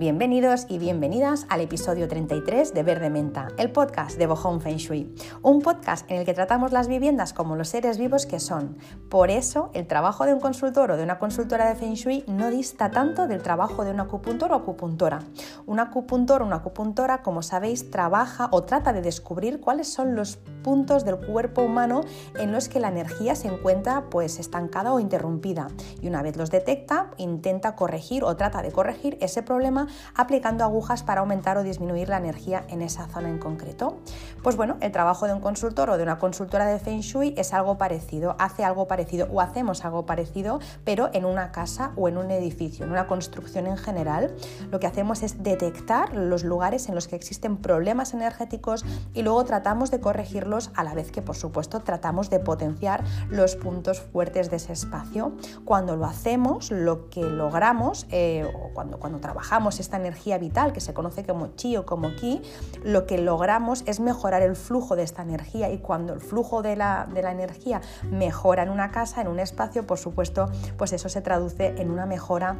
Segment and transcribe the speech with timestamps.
[0.00, 5.14] Bienvenidos y bienvenidas al episodio 33 de Verde Menta, el podcast de Bohong Feng Shui.
[5.42, 8.78] Un podcast en el que tratamos las viviendas como los seres vivos que son.
[9.10, 12.48] Por eso, el trabajo de un consultor o de una consultora de Feng Shui no
[12.48, 15.18] dista tanto del trabajo de un acupuntor o acupuntora.
[15.66, 20.38] Un acupuntor o una acupuntora, como sabéis, trabaja o trata de descubrir cuáles son los
[20.62, 22.02] puntos del cuerpo humano
[22.38, 25.68] en los que la energía se encuentra pues estancada o interrumpida.
[26.00, 31.02] Y una vez los detecta, intenta corregir o trata de corregir ese problema aplicando agujas
[31.02, 33.98] para aumentar o disminuir la energía en esa zona en concreto.
[34.42, 37.52] Pues bueno, el trabajo de un consultor o de una consultora de Feng Shui es
[37.52, 42.18] algo parecido, hace algo parecido o hacemos algo parecido, pero en una casa o en
[42.18, 44.34] un edificio, en una construcción en general.
[44.70, 48.84] Lo que hacemos es detectar los lugares en los que existen problemas energéticos
[49.14, 53.56] y luego tratamos de corregirlos a la vez que por supuesto tratamos de potenciar los
[53.56, 55.32] puntos fuertes de ese espacio.
[55.64, 60.80] Cuando lo hacemos, lo que logramos, eh, o cuando, cuando trabajamos esta energía vital que
[60.80, 62.42] se conoce como chi o como ki,
[62.82, 66.76] lo que logramos es mejorar el flujo de esta energía y cuando el flujo de
[66.76, 71.08] la, de la energía mejora en una casa, en un espacio, por supuesto, pues eso
[71.08, 72.56] se traduce en una mejora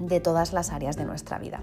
[0.00, 1.62] de todas las áreas de nuestra vida.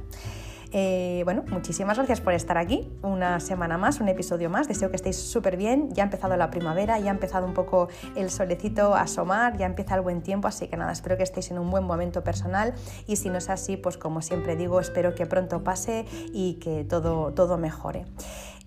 [0.77, 2.91] Eh, bueno, muchísimas gracias por estar aquí.
[3.01, 4.67] Una semana más, un episodio más.
[4.67, 5.87] Deseo que estéis súper bien.
[5.93, 7.87] Ya ha empezado la primavera, ya ha empezado un poco
[8.17, 10.49] el solecito a asomar, ya empieza el buen tiempo.
[10.49, 12.73] Así que nada, espero que estéis en un buen momento personal.
[13.07, 16.83] Y si no es así, pues como siempre digo, espero que pronto pase y que
[16.83, 18.03] todo, todo mejore.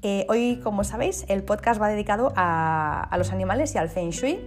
[0.00, 4.38] Eh, hoy, como sabéis, el podcast va dedicado a, los animales y al feng shui.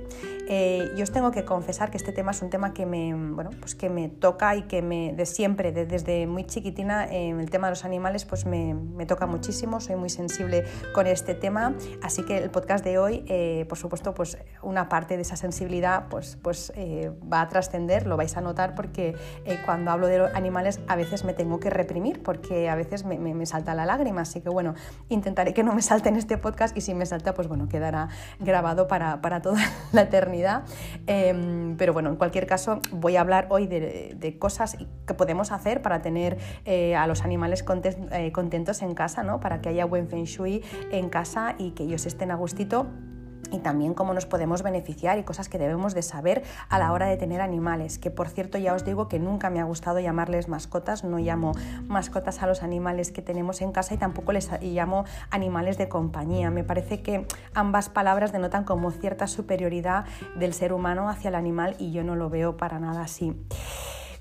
[0.54, 3.50] Eh, yo os tengo que confesar que este tema es un tema que me, bueno,
[3.60, 7.68] pues que me toca y que me, de siempre, desde muy chiquitina, eh, el tema
[7.68, 12.24] de los animales pues me, me, toca muchísimo, soy muy sensible con este tema, así
[12.24, 13.26] que el podcast de hoy,
[13.68, 16.72] por supuesto, pues una parte de esa sensibilidad pues, pues
[17.32, 19.16] va a trascender, lo vais a notar porque
[19.66, 23.18] cuando hablo de los animales a veces me tengo que reprimir porque a veces me,
[23.18, 24.76] me, me salta la lágrima, así que bueno,
[25.10, 28.10] intentar que no me salte en este podcast y si me salta, pues bueno, quedará
[28.40, 29.62] grabado para, toda
[29.92, 30.41] la eternidad.
[31.08, 35.82] Em, pero bueno, en cualquier caso, voy a hablar hoy de, cosas que podemos hacer
[35.82, 37.66] para tener eh, a los animales
[38.12, 39.40] eh, contentos en casa, ¿no?
[39.40, 42.88] Para que haya buen feng shui en casa y que ellos estén a gustito
[43.52, 47.08] y también cómo nos podemos beneficiar y cosas que debemos de saber a la hora
[47.08, 50.48] de tener animales, que por cierto ya os digo que nunca me ha gustado llamarles
[50.48, 51.54] mascotas, no llamo
[51.88, 56.50] mascotas a los animales que tenemos en casa y tampoco les llamo animales de compañía.
[56.50, 61.76] Me parece que ambas palabras denotan como cierta superioridad del ser humano hacia el animal
[61.78, 63.36] y yo no lo veo para nada así.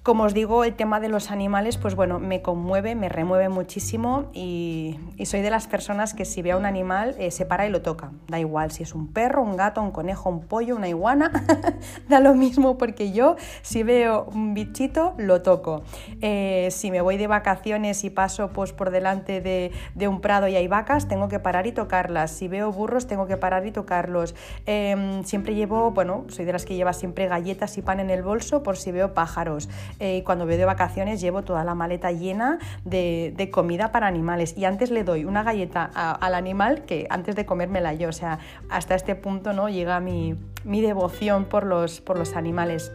[0.02, 4.30] Como os digo, el tema de los animales, pues bueno, me conmueve, me remueve muchísimo
[4.32, 7.70] y, soy de las personas que si ve a un animal eh, se para y
[7.70, 8.10] lo toca.
[8.26, 11.30] Da igual si es un perro, un gato, un conejo, un pollo, una iguana,
[12.08, 15.82] da lo mismo porque yo si veo un bichito lo toco.
[16.22, 20.56] Eh, si me voy de vacaciones y paso pues, por delante de, un prado y
[20.56, 22.30] hay vacas, tengo que parar y tocarlas.
[22.30, 24.34] Si veo burros, tengo que parar y tocarlos.
[24.64, 28.22] Em, siempre llevo, bueno, soy de las que lleva siempre galletas y pan en el
[28.22, 29.68] bolso por si veo pájaros.
[29.98, 34.64] Eh, cuando voy de vacaciones llevo toda la maleta llena de, comida para animales y
[34.64, 38.94] antes le doy una galleta al animal que antes de comérmela yo, o sea, hasta
[38.94, 39.68] este punto ¿no?
[39.68, 42.92] llega mi, devoción por los, por los animales.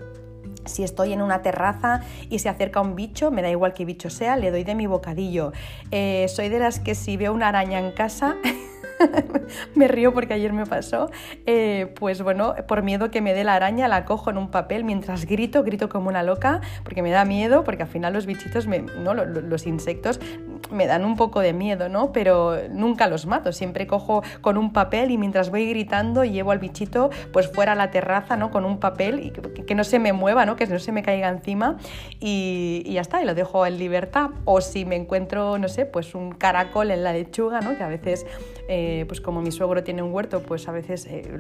[0.66, 4.10] Si estoy en una terraza y se acerca un bicho, me da igual qué bicho
[4.10, 5.52] sea, le doy de mi bocadillo.
[5.92, 8.36] Eh, soy de las que si veo una araña en casa
[9.76, 11.10] me río porque ayer me pasó,
[11.46, 14.84] eh, pues bueno, por miedo que me dé la araña, la cojo en un papel
[14.84, 18.68] mientras grito, grito como una loca, porque me da miedo, porque al final los bichitos,
[18.68, 19.14] ¿no?
[19.14, 20.20] los, insectos
[20.72, 22.12] me dan un poco de miedo, ¿no?
[22.12, 26.60] Pero nunca los mato, siempre cojo con un papel y mientras voy gritando llevo al
[26.60, 28.52] bichito pues fuera a la terraza, ¿no?
[28.52, 30.56] Con un papel y que, no se me mueva, ¿no?
[30.56, 31.78] Que no se me caiga encima
[32.20, 34.30] y, ya está, y lo dejo en libertad.
[34.46, 37.76] O si me encuentro, no sé, pues un caracol en la lechuga, ¿no?
[37.78, 38.26] Que a veces...
[38.68, 41.36] Eh, eh, pues como mi suegro tiene un huerto, pues a veces eh,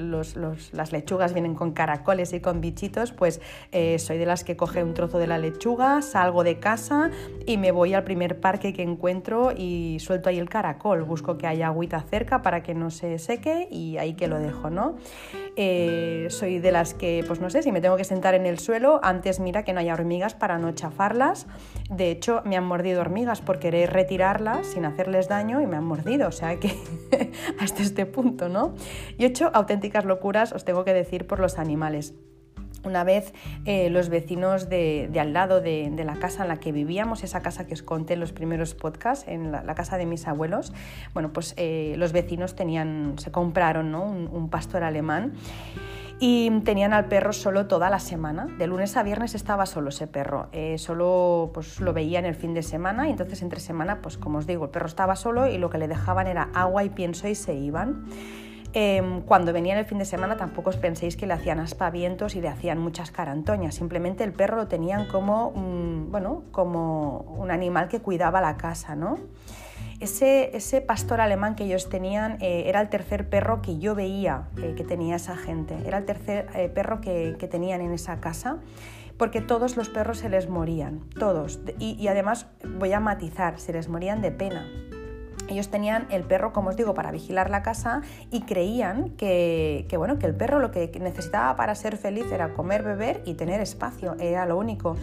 [0.72, 3.40] las lechugas vienen con caracoles y con bichitos, pues
[3.72, 7.12] eh, soy de las que coge un trozo de la lechuga, salgo de casa
[7.46, 11.04] y me voy al primer parque que encuentro y suelto ahí el caracol.
[11.04, 14.70] Busco que haya agüita cerca para que no se seque y ahí que lo dejo,
[14.70, 14.96] ¿no?
[16.28, 19.00] soy de las que, pues no sé, si me tengo que sentar en el suelo,
[19.04, 21.48] antes mira que no haya hormigas para no chafarlas.
[21.90, 25.86] De hecho, me han mordido hormigas por querer retirarlas sin hacerles daño y me han
[25.86, 26.76] mordido, o sea que
[27.60, 28.76] hasta este punto, ¿no?
[29.18, 32.14] Y he hecho auténticas locuras, os tengo que decir, por los animales.
[32.84, 33.34] Una vez
[33.66, 37.66] eh, los vecinos de, al lado de, la casa en la que vivíamos, esa casa
[37.66, 40.72] que os conté en los primeros podcasts, en la, casa de mis abuelos,
[41.14, 45.34] bueno, pues eh, los vecinos tenían, se compraron un, un pastor alemán
[46.20, 48.48] y tenían al perro solo toda la semana.
[48.58, 52.36] De lunes a viernes estaba solo ese perro, eh, solo pues, lo veía en el
[52.36, 55.48] fin de semana y entonces entre semana, pues como os digo, el perro estaba solo
[55.48, 58.06] y lo que le dejaban era agua y pienso y se iban.
[58.78, 62.42] Em, cuando venían el fin de semana tampoco os penséis que le hacían aspavientos y
[62.42, 65.52] le hacían muchas carantoñas, simplemente el perro lo tenían como,
[66.12, 69.18] bueno, como un animal que cuidaba la casa, ¿no?
[70.02, 74.74] Ese, pastor alemán que ellos tenían eh, era el tercer perro que yo veía eh,
[74.76, 78.58] que tenía esa gente, era el tercer eh, perro que, tenían en esa casa
[79.18, 81.62] porque todos los perros se les morían, todos.
[81.80, 82.48] Y, además
[82.78, 84.68] voy a matizar, se les morían de pena.
[85.48, 88.02] Ellos tenían el perro, como os digo, para vigilar la casa
[88.32, 92.84] y creían que, bueno, que el perro lo que necesitaba para ser feliz era comer,
[92.84, 94.96] beber y tener espacio, era lo único.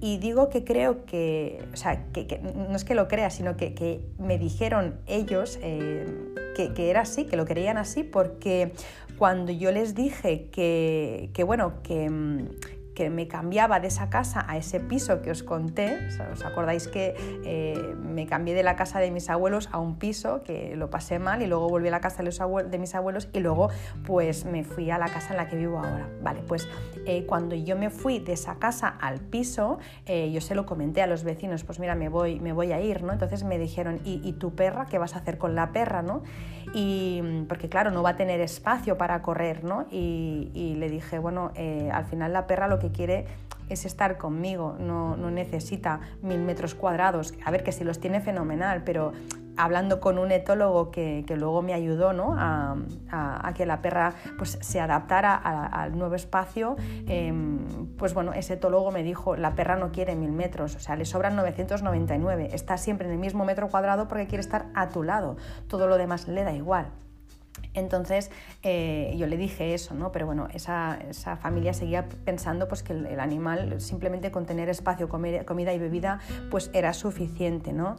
[0.00, 4.00] Y digo que creo que, o sea, que, no es que lo crea, sino que,
[4.18, 6.06] me dijeron ellos eh,
[6.54, 8.72] que, era así, que lo creían así, porque
[9.18, 12.46] cuando yo les dije que, bueno, que,
[12.98, 17.14] que me cambiaba de esa casa a ese piso que os conté, ¿os acordáis que
[17.44, 21.20] eh, me cambié de la casa de mis abuelos a un piso que lo pasé
[21.20, 22.30] mal y luego volví a la casa de,
[22.68, 23.70] de mis abuelos y luego
[24.04, 26.08] pues me fui a la casa en la que vivo ahora?
[26.24, 26.68] Vale, pues
[27.08, 31.00] eh, cuando yo me fui de esa casa al piso, eh, yo se lo comenté
[31.00, 33.14] a los vecinos, pues mira, me voy, me voy a ir, ¿no?
[33.14, 34.84] Entonces me dijeron, ¿y, tu perra?
[34.84, 36.22] ¿Qué vas a hacer con la perra, no?
[36.74, 39.86] Y porque claro, no va a tener espacio para correr, ¿no?
[39.90, 41.50] Y, le dije, bueno,
[41.92, 43.24] al final la perra lo que quiere
[43.70, 47.32] es estar conmigo, no, necesita mil metros cuadrados.
[47.42, 49.12] A ver, que si los tiene fenomenal, pero
[49.58, 52.34] hablando con un etólogo que, luego me ayudó ¿no?
[52.38, 56.76] a, que la perra pues, se adaptara al nuevo espacio,
[57.06, 57.58] em,
[57.96, 61.04] pues bueno, ese etólogo me dijo, la perra no quiere mil metros, o sea, le
[61.04, 65.36] sobran 999, está siempre en el mismo metro cuadrado porque quiere estar a tu lado,
[65.66, 66.86] todo lo demás le da igual.
[67.74, 68.30] Entonces
[68.62, 70.12] eh, yo le dije eso, ¿no?
[70.12, 70.98] Pero bueno, esa,
[71.40, 76.20] familia seguía pensando pues, que el, animal simplemente con tener espacio, comida y bebida,
[76.50, 77.96] pues era suficiente, ¿no?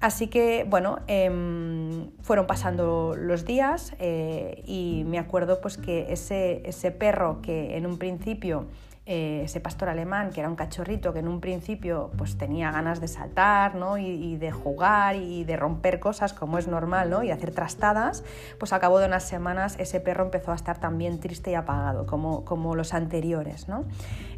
[0.00, 6.62] Así que, bueno, em, fueron pasando los días eh, y me acuerdo pues, que ese,
[6.64, 8.66] ese perro que en un principio
[9.12, 13.00] eh, ese pastor alemán, que era un cachorrito que en un principio pues tenía ganas
[13.00, 13.98] de saltar ¿no?
[13.98, 17.24] y, de jugar y de romper cosas como es normal ¿no?
[17.24, 18.22] y hacer trastadas,
[18.60, 22.06] pues a cabo de unas semanas ese perro empezó a estar también triste y apagado
[22.06, 23.68] como, como los anteriores.
[23.68, 23.84] ¿no?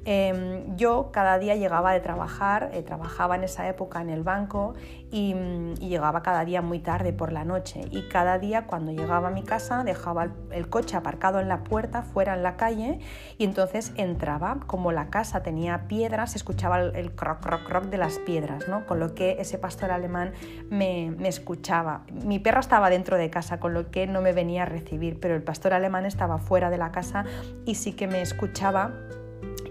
[0.06, 4.73] Em, yo cada día llegaba de trabajar, eh, trabajaba en esa época en el banco
[5.12, 5.35] y,
[5.79, 9.43] llegaba cada día muy tarde por la noche y cada día cuando llegaba a mi
[9.43, 12.99] casa dejaba el, coche aparcado en la puerta fuera en la calle
[13.37, 18.19] y entonces entraba como la casa tenía piedras escuchaba el, croc croc croc de las
[18.20, 18.87] piedras ¿no?
[18.87, 20.32] con lo que ese pastor alemán
[20.70, 24.62] me, me escuchaba mi perro estaba dentro de casa con lo que no me venía
[24.62, 27.25] a recibir pero el pastor alemán estaba fuera de la casa
[27.67, 28.93] y sí que me escuchaba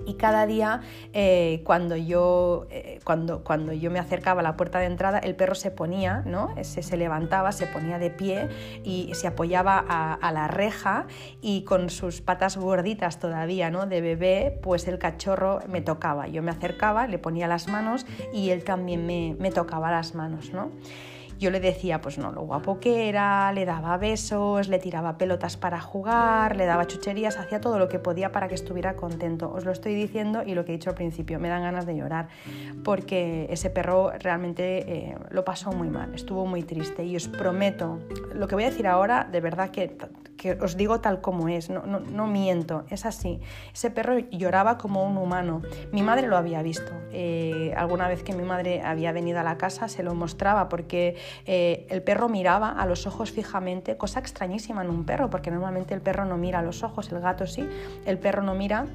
[0.06, 0.82] y cada día
[1.14, 5.36] eh, cuando, yo, eh, cuando, cuando yo me acercaba a la puerta de entrada, el
[5.36, 6.54] perro se ponía, ¿no?
[6.62, 8.50] se, se levantaba, se ponía de pie
[8.84, 11.08] y se apoyaba a, la reja
[11.42, 13.86] y con sus patas gorditas todavía ¿no?
[13.86, 16.28] de bebé, pues el cachorro me tocaba.
[16.28, 20.52] Yo me acercaba, le ponía las manos y él también me, me tocaba las manos.
[20.54, 20.72] ¿no?
[21.42, 25.58] Yo le decía, pues no, lo guapo que era, le daba besos, le tiraba pelotas
[25.58, 29.52] para jugar, le daba chucherías, hacía todo lo que podía para que estuviera contento.
[29.52, 31.96] Os lo estoy diciendo y lo que he dicho al principio, me dan ganas de
[31.96, 32.28] llorar,
[32.84, 37.98] porque ese perro realmente eh, lo pasó muy mal, estuvo muy triste y os prometo,
[38.36, 39.98] lo que voy a decir ahora, de verdad que,
[40.38, 43.40] que os digo tal como es, no, no, no, miento, es así.
[43.74, 45.64] Ese perro lloraba como un humano.
[45.92, 46.92] Mi madre lo había visto.
[47.12, 51.16] Eh, alguna vez que mi madre había venido a la casa se lo mostraba porque
[51.46, 55.94] eh, el perro miraba a los ojos fijamente, cosa extrañísima en un perro, porque normalmente
[55.94, 57.68] el perro no mira a los ojos, el gato sí,
[58.06, 58.86] el perro no mira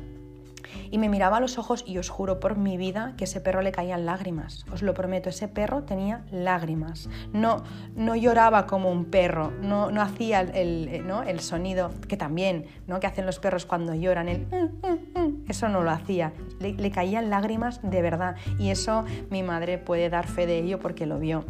[0.91, 3.63] y me miraba a los ojos y os juro por mi vida que ese perro
[3.63, 4.65] le caían lágrimas.
[4.73, 7.09] Os lo prometo, ese perro tenía lágrimas.
[7.33, 7.63] No,
[7.95, 11.23] no lloraba como un perro, no, no hacía el, ¿no?
[11.23, 13.01] el sonido que también, ¿no?
[13.01, 16.33] que hacen los perros cuando lloran, el, mm, mm, mm", eso no lo hacía.
[16.61, 21.07] Le caían lágrimas de verdad y eso mi madre puede dar fe de ello porque
[21.07, 21.45] lo vio.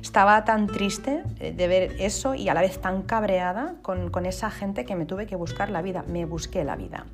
[0.00, 4.26] Estaba tan triste eh, de ver eso y a la vez tan cabreada con, con,
[4.26, 6.04] esa gente que me tuve que buscar la vida.
[6.08, 7.06] Me busqué la vida.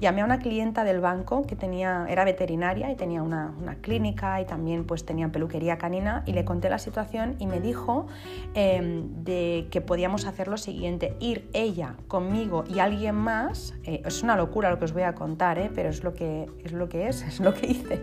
[0.00, 4.40] Llamé a una clienta del banco que tenía, era veterinaria y tenía una, una clínica
[4.40, 8.06] y también pues tenía peluquería canina y le conté la situación y me dijo
[8.54, 14.22] em, de que podíamos hacer lo siguiente, ir ella conmigo y alguien más, eh, es
[14.22, 16.88] una locura lo que os voy a contar, eh, pero es lo que es, lo
[16.88, 18.02] que es, es lo que hice,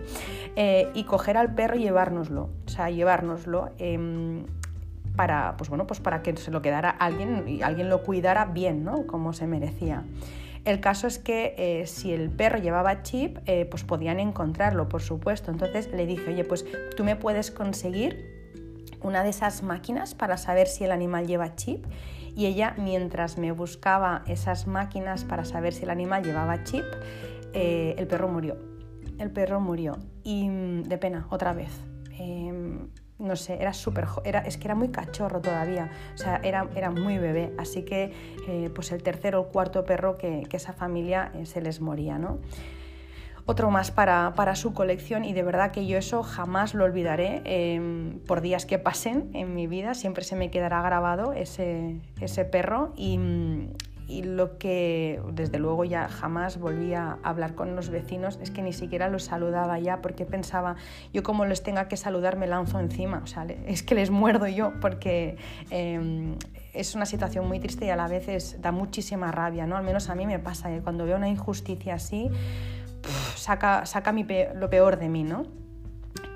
[0.94, 3.70] y coger al perro y llevárnoslo, o sea, llevárnoslo.
[4.26, 4.46] Em,
[5.16, 8.84] para, pues bueno, pues para que se lo quedara alguien y alguien lo cuidara bien,
[8.84, 9.08] ¿no?
[9.08, 10.04] Como se merecía.
[10.66, 15.02] El caso es que eh, si el perro llevaba chip, eh, pues podían encontrarlo, por
[15.02, 15.52] supuesto.
[15.52, 16.66] Entonces le dije, oye, pues
[16.98, 18.58] tú me puedes conseguir
[19.02, 21.86] una de esas máquinas para saber si el animal lleva chip
[22.36, 26.84] y ella mientras me buscaba esas máquinas para saber si el animal llevaba chip,
[27.54, 28.58] eh, el perro murió.
[29.20, 31.72] El perro murió y mm, de pena, otra vez.
[33.18, 36.92] No sé, era súper, era, es que era muy cachorro todavía, o sea, era, era
[36.92, 38.12] muy bebé, así que
[38.48, 42.40] eh, pues el tercer o cuarto perro que, esa familia eh, se les moría, ¿no?
[43.46, 48.20] otro más para, su colección y de verdad que yo eso jamás lo olvidaré em,
[48.22, 52.92] por días que pasen en mi vida, siempre se me quedará grabado ese, ese perro
[52.98, 53.20] y,
[54.08, 58.62] y lo que desde luego ya jamás volví a hablar con los vecinos es que
[58.62, 60.76] ni siquiera los saludaba ya porque pensaba
[61.14, 64.48] yo como les tenga que saludar me lanzo encima o sea es que les muerdo
[64.48, 65.38] yo porque
[65.70, 66.36] em,
[66.74, 70.10] es una situación muy triste y a la vez da muchísima rabia no al menos
[70.10, 72.30] a mí me pasa que cuando veo una injusticia así
[73.36, 74.14] saca, saca
[74.56, 75.65] lo peor de mí, ¿no?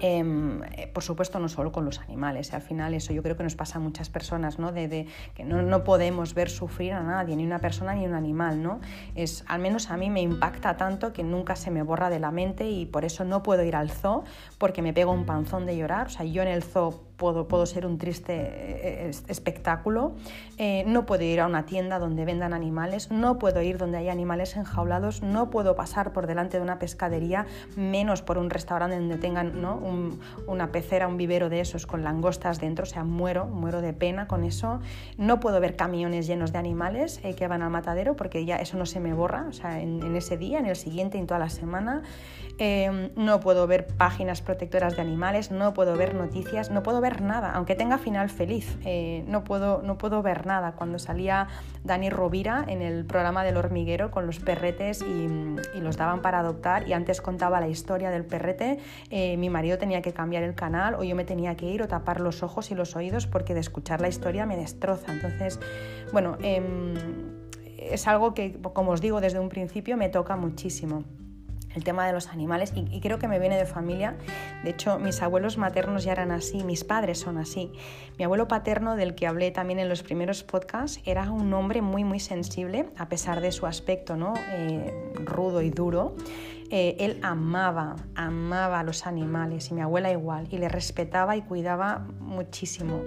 [0.02, 2.54] Em, eh, por supuesto, no solo con los animales.
[2.54, 4.72] Al final, eso yo creo que nos pasa a muchas personas, ¿no?
[4.72, 8.64] De, que no, no, podemos ver sufrir a nadie, ni una persona ni un animal,
[8.64, 8.80] ¿no?
[9.16, 12.32] Es, al menos a mí me impacta tanto que nunca se me borra de la
[12.32, 14.24] mente y por eso no puedo ir al zoo
[14.58, 16.08] porque me pego un panzón de llorar.
[16.08, 20.14] O sea, yo en el zoo puedo, ser un triste eh, espectáculo,
[20.58, 24.10] eh, no puedo ir a una tienda donde vendan animales, no puedo ir donde hay
[24.10, 27.46] animales enjaulados, no puedo pasar por delante de una pescadería,
[27.76, 29.54] menos por un restaurante donde tengan
[30.48, 34.28] una pecera, un vivero de esos con langostas dentro, o sea, muero, muero de pena
[34.28, 34.80] con eso.
[35.18, 38.78] No puedo ver camiones llenos de animales eh, que van al matadero porque ya eso
[38.78, 41.50] no se me borra, o sea, en, ese día, en el siguiente, en toda la
[41.50, 42.02] semana.
[42.58, 47.09] Em, no puedo ver páginas protectoras de animales, no puedo ver noticias, no puedo ver
[47.22, 50.74] nada, aunque tenga final feliz, eh, no, puedo, no puedo ver nada.
[50.74, 51.48] Cuando salía
[51.84, 55.28] Dani Rovira en el programa del hormiguero con los perretes y,
[55.80, 60.02] los daban para adoptar y antes contaba la historia del perrete, eh, mi marido tenía
[60.02, 62.76] que cambiar el canal o yo me tenía que ir o tapar los ojos y
[62.76, 65.12] los oídos porque de escuchar la historia me destroza.
[65.12, 65.60] Entonces,
[66.12, 66.94] bueno, em,
[67.78, 71.04] es algo que, como os digo desde un principio, me toca muchísimo
[71.76, 74.18] el tema de los animales y, creo que me viene de familia.
[74.64, 77.72] De hecho, mis abuelos maternos ya eran así, mis padres son así.
[78.18, 82.04] Mi abuelo paterno, del que hablé también en los primeros podcasts, era un hombre muy,
[82.04, 84.34] muy sensible, a pesar de su aspecto ¿no?
[84.52, 86.16] Eh, rudo y duro.
[86.72, 91.42] Eh, él amaba, amaba a los animales y mi abuela igual, y le respetaba y
[91.42, 93.02] cuidaba muchísimo.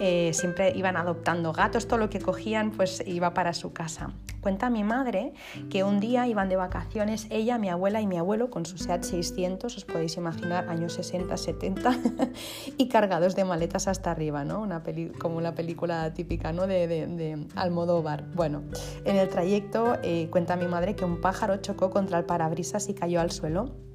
[0.00, 4.12] Eh, siempre iban adoptando gatos, todo lo que cogían pues iba para su casa.
[4.40, 5.34] Cuenta mi madre
[5.68, 9.02] que un día iban de vacaciones ella, mi abuela y mi abuelo con su SEAT
[9.02, 11.98] 600, os podéis imaginar, años 60, 70,
[12.78, 14.62] y cargados de maletas hasta arriba, ¿no?
[14.62, 14.82] Una
[15.18, 16.66] como una película típica ¿no?
[16.66, 18.24] de, de, Almodóvar.
[18.34, 18.62] Bueno,
[19.04, 22.94] en el trayecto eh, cuenta mi madre que un pájaro chocó contra el parabrisas y
[22.94, 23.89] cayó al suelo.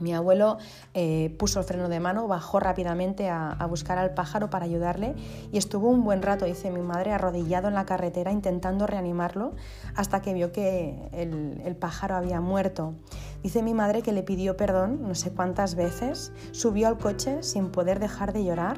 [0.00, 0.58] Mi abuelo
[0.94, 5.14] eh, puso el freno de mano, bajó rápidamente a, buscar al pájaro para ayudarle
[5.52, 9.52] y estuvo un buen rato, dice mi madre, arrodillado en la carretera intentando reanimarlo
[9.94, 12.94] hasta que vio que el, el pájaro había muerto.
[13.42, 17.70] Dice mi madre que le pidió perdón no sé cuántas veces, subió al coche sin
[17.70, 18.76] poder dejar de llorar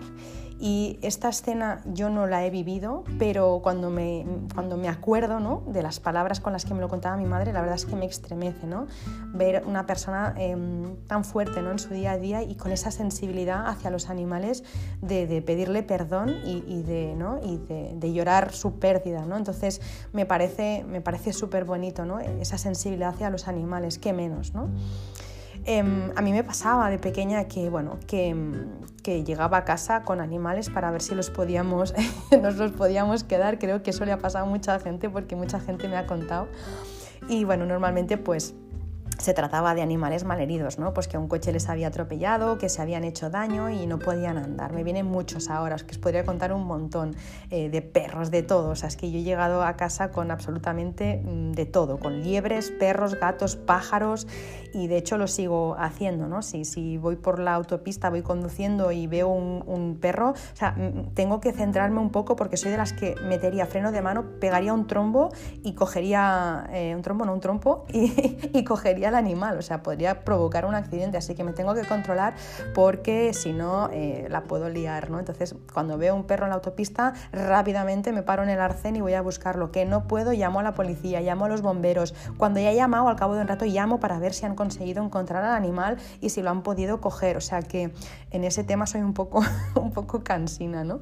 [0.61, 5.62] y esta escena yo no la he vivido, pero cuando me, cuando me acuerdo ¿no?
[5.66, 7.96] de las palabras con las que me lo contaba mi madre, la verdad es que
[7.96, 8.87] me estremece ¿no?
[9.32, 11.73] ver una persona em, tan fuerte ¿no?
[11.73, 14.62] en su día a día y con esa sensibilidad hacia los animales
[15.02, 17.40] de, de pedirle perdón y, y de, ¿no?
[17.42, 19.26] y de, de, llorar su pérdida.
[19.26, 19.37] ¿no?
[19.37, 19.80] Entonces
[20.12, 22.20] me parece, me parece súper bonito ¿no?
[22.20, 24.54] esa sensibilidad hacia los animales, qué menos.
[24.54, 24.68] ¿no?
[25.66, 28.37] Em, a mí me pasaba de pequeña que, bueno, que,
[29.04, 31.94] que, llegaba a casa con animales para ver si los podíamos,
[32.42, 33.61] nos los podíamos quedar.
[33.61, 36.49] Creo que eso le ha pasado a mucha gente porque mucha gente me ha contado.
[37.28, 38.54] Y bueno, normalmente pues
[39.18, 40.92] se trataba de animales malheridos, ¿no?
[40.92, 44.38] Pues que un coche les había atropellado, que se habían hecho daño y no podían
[44.38, 44.73] andar.
[44.73, 47.14] Me vienen muchos ahora, que os podría contar un montón
[47.50, 48.71] eh, de perros, de todo.
[48.71, 52.23] O sea, es que yo he llegado a casa con absolutamente mm, de todo, con
[52.23, 54.26] liebres, perros, gatos, pájaros
[54.73, 56.42] y de hecho lo sigo haciendo, ¿no?
[56.42, 61.14] Si, si voy por la autopista, voy conduciendo y veo un, perro, o sea, mm,
[61.14, 64.73] tengo que centrarme un poco porque soy de las que metería freno de mano, pegaría
[64.73, 65.30] un trombo
[65.62, 69.82] y cogería, eh, un trombo, no un trompo, y, y cogería el animal, o sea,
[69.82, 72.34] podría provocar un accidente, así que me tengo que controlar
[72.75, 75.18] porque si no eh, la puedo liar, ¿no?
[75.18, 79.00] Entonces, cuando veo un perro en la autopista, rápidamente me paro en el arcén y
[79.00, 82.61] voy a buscarlo, que no puedo, llamo a la policía, llamo a los bomberos, cuando
[82.61, 85.44] ya he llamado, al cabo de un rato llamo para ver si han conseguido encontrar
[85.44, 87.92] al animal y si lo han podido coger, o sea que
[88.30, 89.42] en ese tema soy un poco,
[89.80, 91.00] un poco cansina, ¿no?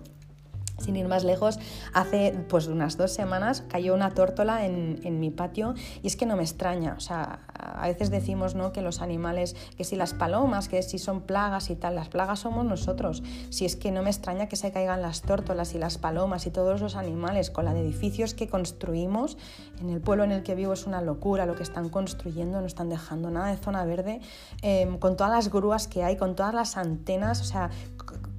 [0.83, 1.59] Sin ir más lejos,
[1.93, 6.27] hace pues unas dos semanas cayó una tórtola en, en, mi patio y es que
[6.27, 6.95] no me extraña.
[6.97, 8.73] O sea, a veces decimos ¿no?
[8.73, 12.41] que los animales, que si las palomas, que si son plagas y tal, las plagas
[12.41, 13.23] somos nosotros.
[13.51, 16.51] Si es que no me extraña que se caigan las tórtolas y las palomas y
[16.51, 19.37] todos los animales con la edificios que construimos.
[19.81, 22.67] En el pueblo en el que vivo es una locura lo que están construyendo, no
[22.67, 24.21] están dejando nada de zona verde,
[24.63, 27.71] eh, con todas las grúas que hay, con todas las antenas, o sea,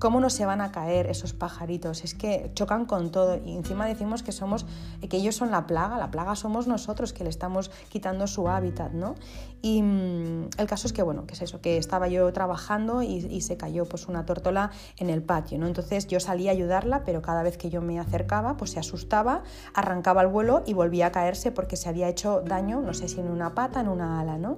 [0.03, 2.03] ¿Cómo no se van a caer esos pajaritos?
[2.03, 4.65] Es que chocan con todo y encima decimos que somos
[5.09, 8.91] que ellos son la plaga, la plaga somos nosotros que le estamos quitando su hábitat,
[8.91, 9.15] ¿no?
[9.61, 13.39] Y mm, el caso es que bueno, que es eso, que estaba yo trabajando y,
[13.39, 15.67] se cayó pues una tórtola en el patio, ¿no?
[15.67, 19.43] Entonces yo salí a ayudarla, pero cada vez que yo me acercaba, pues se asustaba,
[19.73, 23.21] arrancaba el vuelo y volvía a caerse porque se había hecho daño, no sé si
[23.21, 24.57] en una pata, en una ala, ¿no?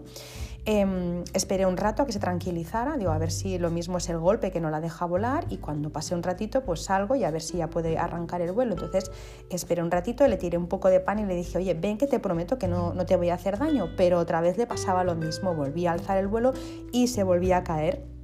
[0.67, 4.09] Em, esperé un rato a que se tranquilizara, digo, a ver si lo mismo es
[4.09, 7.23] el golpe que no la deja volar y cuando pase un ratito pues salgo y
[7.23, 8.73] a ver si ya puede arrancar el vuelo.
[8.73, 9.11] Entonces
[9.51, 12.07] esperé un ratito, le tiré un poco de pan y le dije, oye, ven que
[12.07, 15.03] te prometo que no, no te voy a hacer daño, pero otra vez le pasaba
[15.03, 16.53] lo mismo, volví a alzar el vuelo
[16.91, 18.14] y se volvía a caer.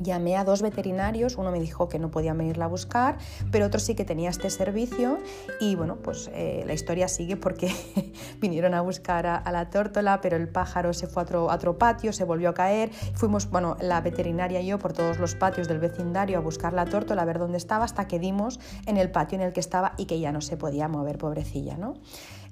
[0.00, 3.18] Llamé a dos veterinarios, uno me dijo que no podían venirla a buscar,
[3.52, 5.18] pero otro sí que tenía este servicio
[5.60, 7.70] y bueno, pues eh, la historia sigue porque
[8.40, 12.14] vinieron a buscar a, la tórtola, pero el pájaro se fue a otro, otro, patio,
[12.14, 15.80] se volvió a caer, fuimos, bueno, la veterinaria y yo por todos los patios del
[15.80, 19.36] vecindario a buscar la tórtola, a ver dónde estaba, hasta que dimos en el patio
[19.36, 21.94] en el que estaba y que ya no se podía mover, pobrecilla, ¿no?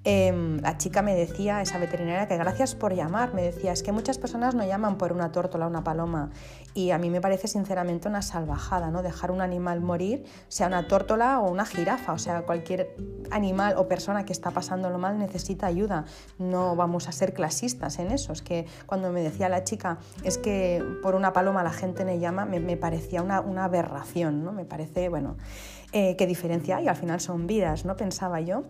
[0.04, 3.34] Em, la chica me decía, esa veterinaria, que gracias por llamar.
[3.34, 6.30] Me decía, es que muchas personas no llaman por una tórtola o una paloma.
[6.72, 9.02] Y a mí me parece sinceramente una salvajada, ¿no?
[9.02, 12.94] Dejar un animal morir, sea una tórtola o una jirafa, o sea, cualquier
[13.30, 16.04] animal o persona que está pasándolo mal necesita ayuda.
[16.38, 18.32] No vamos a ser clasistas en eso.
[18.32, 22.20] Es que cuando me decía la chica, es que por una paloma la gente me
[22.20, 24.52] llama, me, parecía una, aberración, ¿no?
[24.52, 25.36] Me parece, bueno,
[25.92, 27.96] eh, qué diferencia hay, al final son vidas, ¿no?
[27.96, 28.64] Pensaba yo.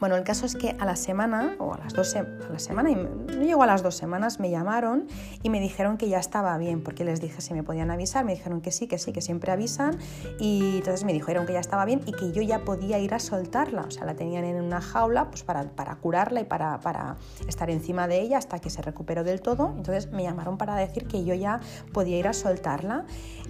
[0.00, 2.90] Bueno, el caso es que a la semana, o a las dos a la semana,
[2.90, 5.06] no llegó a las dos semanas, me llamaron
[5.42, 8.34] y me dijeron que ya estaba bien, porque les dije si me podían avisar, me
[8.34, 9.98] dijeron que sí, que sí, que siempre avisan,
[10.40, 13.18] y entonces me dijeron que ya estaba bien y que yo ya podía ir a
[13.18, 17.16] soltarla, o sea, la tenían en una jaula pues para, para curarla y para, para
[17.46, 21.06] estar encima de ella hasta que se recuperó del todo, entonces me llamaron para decir
[21.06, 21.60] que yo ya
[21.92, 23.04] podía ir a soltarla.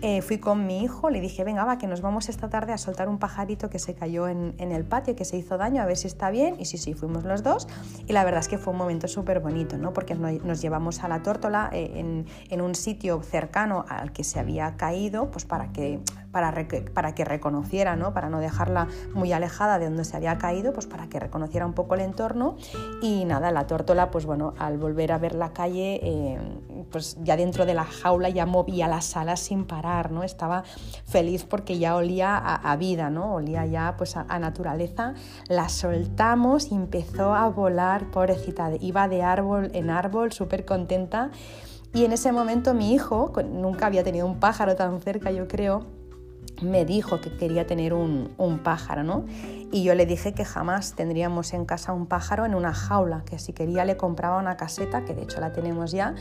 [0.05, 2.79] Eh, fui con mi hijo, le dije, venga, va, que nos vamos esta tarde a
[2.79, 5.97] soltar un pajarito que se cayó en, el patio, que se hizo daño, a ver
[5.97, 7.69] si está bien y sí, sí, fuimos los dos
[8.09, 9.93] y la verdad es que fue un momento súper bonito, ¿no?
[9.93, 14.77] Porque nos llevamos a la tórtola eh, en, un sitio cercano al que se había
[14.77, 16.01] caído, pues para que,
[16.33, 18.13] para, para que reconociera, ¿no?
[18.13, 21.75] Para no dejarla muy alejada de donde se había caído, pues para que reconociera un
[21.75, 22.57] poco el entorno
[23.03, 26.39] y nada, la tórtola, pues bueno, al volver a ver la calle, eh,
[26.91, 30.23] pues ya dentro de la jaula ya movía las alas sin parar, ¿no?
[30.25, 30.65] Estaba
[31.07, 33.35] feliz porque ya olía a, vida, ¿no?
[33.35, 35.15] Olía ya pues a, naturaleza,
[35.49, 36.33] la soltaba
[36.71, 41.31] y empezó a volar, pobrecita, iba de árbol en árbol, súper contenta.
[41.93, 45.85] Y en ese momento mi hijo, nunca había tenido un pájaro tan cerca, yo creo,
[46.63, 49.25] me dijo que quería tener un, un, pájaro, ¿no?
[49.71, 53.39] Y yo le dije que jamás tendríamos en casa un pájaro en una jaula, que
[53.39, 56.15] si quería le compraba una caseta, que de hecho la tenemos ya,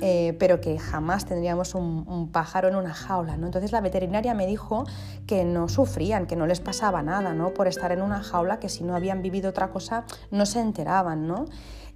[0.00, 3.46] eh, pero que jamás tendríamos un, un, pájaro en una jaula, ¿no?
[3.46, 4.84] Entonces la veterinaria me dijo
[5.26, 7.54] que no sufrían, que no les pasaba nada, ¿no?
[7.54, 11.26] Por estar en una jaula, que si no habían vivido otra cosa no se enteraban,
[11.26, 11.46] ¿no?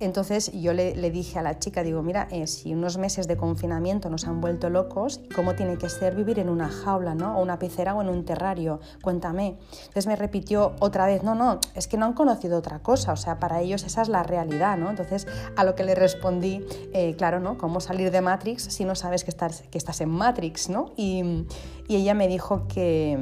[0.02, 4.10] Entonces yo le, dije a la chica, digo, mira, eh, si unos meses de confinamiento
[4.10, 7.38] nos han vuelto locos, ¿cómo tiene que ser vivir en una jaula, ¿no?
[7.38, 8.80] o una pecera o en un terrario?
[9.02, 9.58] Cuéntame.
[9.78, 13.16] Entonces me repitió otra vez, no, no, es que no han conocido otra cosa, o
[13.16, 14.90] sea, para ellos esa es la realidad, ¿no?
[14.90, 17.56] Entonces a lo que le respondí, eh, claro, ¿no?
[17.56, 20.92] ¿Cómo salir de Matrix si no sabes que estás, que estás en Matrix, ¿no?
[20.96, 21.46] Y,
[21.88, 23.18] ella me dijo que,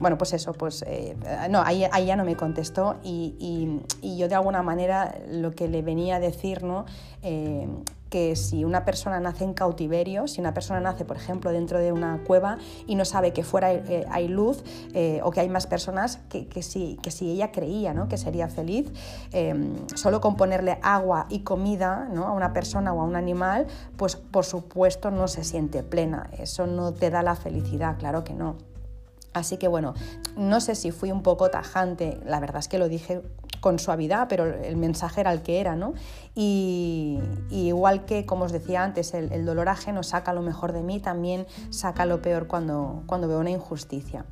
[0.00, 1.16] bueno, pues eso, pues, eh,
[1.50, 5.82] no, ahí, ya no me contestó y, y yo de alguna manera lo que le
[5.82, 6.84] venía decir ¿no?
[7.22, 7.66] Eh,
[8.14, 11.90] que si una persona nace en cautiverio, si una persona nace, por ejemplo, dentro de
[11.90, 15.66] una cueva y no sabe que fuera eh, hay luz eh, o que hay más
[15.66, 18.06] personas, que, que, si, que si ella creía ¿no?
[18.06, 18.92] que sería feliz,
[19.96, 22.28] solo con ponerle agua y comida ¿no?
[22.28, 26.30] a una persona o a un animal, pues por supuesto no se siente plena.
[26.38, 28.73] Eso no te da la felicidad, claro que no.
[29.34, 29.94] Así que bueno,
[30.36, 33.20] no sé si fui un poco tajante, la verdad es que lo dije
[33.60, 35.94] con suavidad, pero el mensaje era el que era, ¿no?
[36.34, 37.18] Y,
[37.50, 41.46] igual que, como os decía antes, el, dolor ajeno saca lo mejor de mí, también
[41.70, 44.24] saca lo peor cuando, cuando veo una injusticia.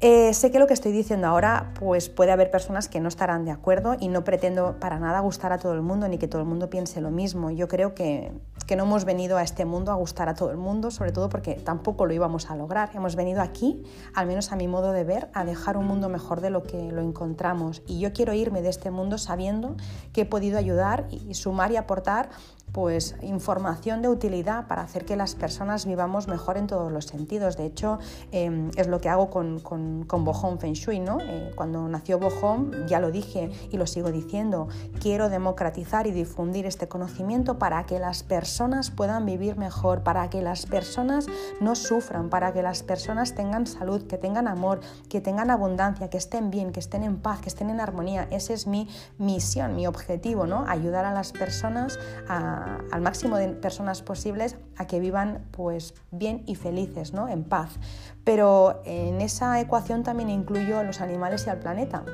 [0.00, 3.46] Eh, sé que lo que estoy diciendo ahora, pues puede haber personas que no estarán
[3.46, 6.42] de acuerdo y no pretendo para nada gustar a todo el mundo ni que todo
[6.42, 7.50] el mundo piense lo mismo.
[7.50, 8.30] Yo creo que,
[8.66, 11.30] que no hemos venido a este mundo a gustar a todo el mundo, sobre todo
[11.30, 12.90] porque tampoco lo íbamos a lograr.
[12.92, 16.42] Hemos venido aquí, al menos a mi modo de ver, a dejar un mundo mejor
[16.42, 17.82] de lo que lo encontramos.
[17.86, 19.76] Y yo quiero irme de este mundo sabiendo
[20.12, 22.28] que he podido ayudar y sumar y aportar
[22.72, 27.56] pues información de utilidad para hacer que las personas vivamos mejor en todos los sentidos.
[27.56, 27.98] De hecho,
[28.32, 31.00] em, es lo que hago con, con, con Feng Shui.
[31.00, 31.18] ¿no?
[31.20, 34.68] Eh, cuando nació Bohong, ya lo dije y lo sigo diciendo,
[35.00, 40.42] quiero democratizar y difundir este conocimiento para que las personas puedan vivir mejor, para que
[40.42, 41.26] las personas
[41.60, 46.18] no sufran, para que las personas tengan salud, que tengan amor, que tengan abundancia, que
[46.18, 48.28] estén bien, que estén en paz, que estén en armonía.
[48.30, 50.66] Esa es mi misión, mi objetivo, ¿no?
[50.66, 51.98] ayudar a las personas
[52.28, 52.55] a
[52.90, 57.28] al máximo de personas posibles a que vivan pues bien y felices, ¿no?
[57.28, 57.78] en paz.
[58.24, 62.04] Pero en esa ecuación también incluyo a los animales y al planeta.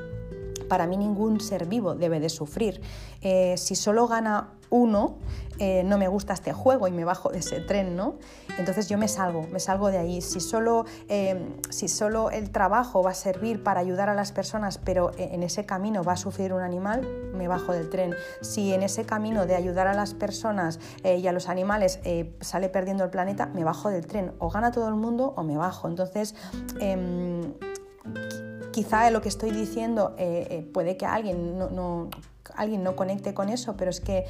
[0.67, 2.81] Para mí ningún ser vivo debe de sufrir.
[3.21, 5.15] Eh, si solo gana uno,
[5.59, 8.15] eh, no me gusta este juego y me bajo de ese tren, ¿no?
[8.57, 10.21] Entonces yo me salgo, me salgo de ahí.
[10.21, 14.79] Si solo, em, si solo el trabajo va a servir para ayudar a las personas,
[14.79, 18.15] pero en ese camino va a sufrir un animal, me bajo del tren.
[18.41, 21.99] Si en ese camino de ayudar a las personas eh, y a los animales
[22.41, 24.33] sale perdiendo el planeta, me bajo del tren.
[24.39, 25.87] O gana todo el mundo o me bajo.
[25.87, 26.35] Entonces,
[26.79, 27.53] em,
[28.73, 30.15] quizá lo que estoy diciendo
[30.73, 32.09] puede que alguien no
[32.55, 34.25] alguien no conecte con eso, pero es que,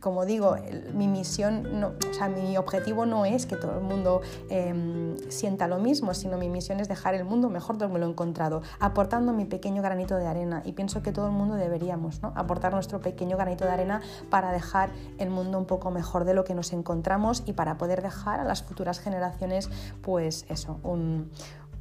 [0.00, 0.56] como digo,
[0.94, 5.78] mi misión, o sea, mi objetivo no es que todo el mundo em, sienta lo
[5.78, 8.62] mismo, sino mi misión es dejar el mundo mejor de lo que lo he encontrado,
[8.80, 10.62] aportando mi pequeño granito de arena.
[10.64, 12.32] Y pienso que todo el mundo deberíamos ¿no?
[12.36, 14.00] aportar nuestro pequeño granito de arena
[14.30, 18.02] para dejar el mundo un poco mejor de lo que nos encontramos y para poder
[18.02, 19.70] dejar a las futuras generaciones,
[20.02, 21.30] pues eso, un,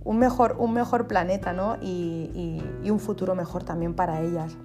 [0.06, 1.78] mejor, un mejor planeta ¿no?
[1.82, 4.56] y un futuro mejor también para ellas.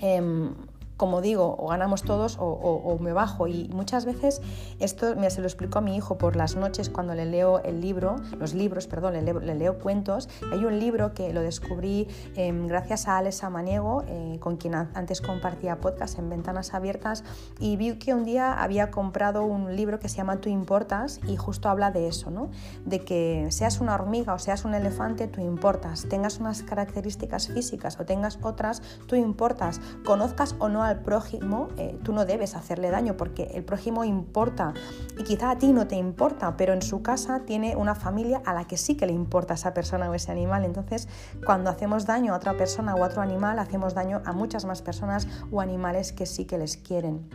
[0.00, 0.54] Em,
[1.00, 3.48] como digo, o ganamos todos o, me bajo.
[3.48, 4.42] Y muchas veces
[4.80, 7.80] esto me se lo explico a mi hijo por las noches cuando le leo el
[7.80, 10.28] libro, los libros, perdón, le leo, cuentos.
[10.52, 15.22] Hay un libro que lo descubrí em, gracias a Alex Amaniego, eh, con quien antes
[15.22, 17.24] compartía podcast en Ventanas Abiertas,
[17.58, 21.36] y vi que un día había comprado un libro que se llama Tú importas y
[21.36, 22.50] justo habla de eso, ¿no?
[22.84, 26.06] De que seas una hormiga o seas un elefante, tú importas.
[26.10, 29.80] Tengas unas características físicas o tengas otras, tú importas.
[30.04, 34.74] Conozcas o no al prójimo, eh, tú no debes hacerle daño porque el prójimo importa
[35.18, 38.52] y quizá a ti no te importa, pero en su casa tiene una familia a
[38.52, 40.64] la que sí que le importa esa persona o ese animal.
[40.64, 41.08] Entonces,
[41.44, 44.82] cuando hacemos daño a otra persona o a otro animal, hacemos daño a muchas más
[44.82, 47.28] personas o animales que sí que les quieren.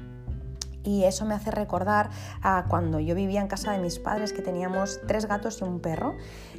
[0.85, 4.41] Y eso me hace recordar a cuando yo vivía en casa de mis padres, que
[4.41, 6.15] teníamos tres gatos y un perro.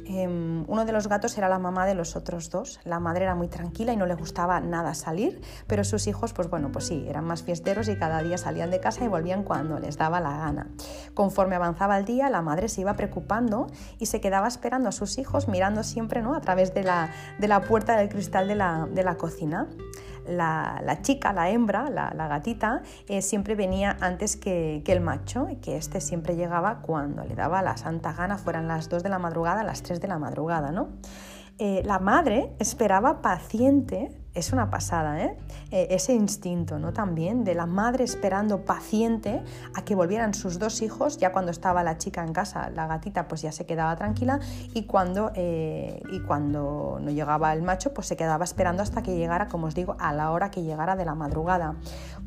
[0.09, 2.79] Em, uno de los gatos era la mamá de los otros dos.
[2.85, 6.49] La madre era muy tranquila y no le gustaba nada salir, pero sus hijos, pues
[6.49, 9.79] bueno, pues sí, eran más fiesteros y cada día salían de casa y volvían cuando
[9.79, 10.69] les daba la gana.
[11.13, 13.67] Conforme avanzaba el día, la madre se iba preocupando
[13.99, 16.35] y se quedaba esperando a sus hijos, mirando siempre ¿no?
[16.35, 19.67] a través de la, de la puerta del cristal de la, de la cocina
[20.27, 25.77] la, chica, la hembra, la, gatita, eh, siempre venía antes que, el macho, y que
[25.77, 29.63] este siempre llegaba cuando le daba la santa gana, fueran las 2 de la madrugada,
[29.63, 30.89] las 3 de la madrugada, ¿no?
[31.59, 35.35] Eh, la madre esperaba paciente, es una pasada, ¿eh?
[35.71, 35.87] ¿eh?
[35.89, 36.93] ese instinto ¿no?
[36.93, 39.41] también de la madre esperando paciente
[39.73, 43.27] a que volvieran sus dos hijos, ya cuando estaba la chica en casa, la gatita
[43.27, 44.39] pues ya se quedaba tranquila
[44.75, 49.17] y cuando, eh, y cuando no llegaba el macho pues se quedaba esperando hasta que
[49.17, 51.75] llegara, como os digo, a la hora que llegara de la madrugada.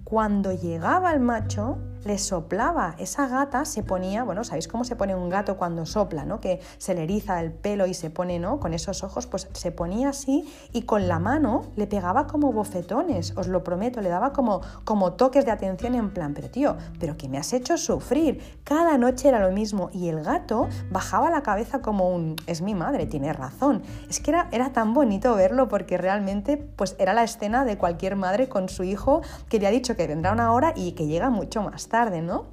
[0.04, 2.94] Cuando llegaba el macho, le soplaba.
[2.98, 6.40] Esa gata se ponía, bueno, ¿sabéis cómo se pone un gato cuando sopla, ¿no?
[6.40, 8.58] Que se le eriza el pelo y se pone, ¿no?
[8.58, 13.36] Con esos ojos, pues se ponía así y con la mano le pegaba como bofetones,
[13.36, 17.16] os lo prometo, le daba como, como toques de atención en plan, pero tío, pero
[17.16, 18.60] que me has hecho sufrir.
[18.64, 22.74] Cada noche era lo mismo y el gato bajaba la cabeza como un, es mi
[22.74, 23.82] madre, tiene razón.
[24.08, 28.16] Es que era, era tan bonito verlo porque realmente pues era la escena de cualquier
[28.16, 31.30] madre con su hijo que le ha dicho que vendrá una hora y que llega
[31.30, 32.46] mucho más tarde, ¿no?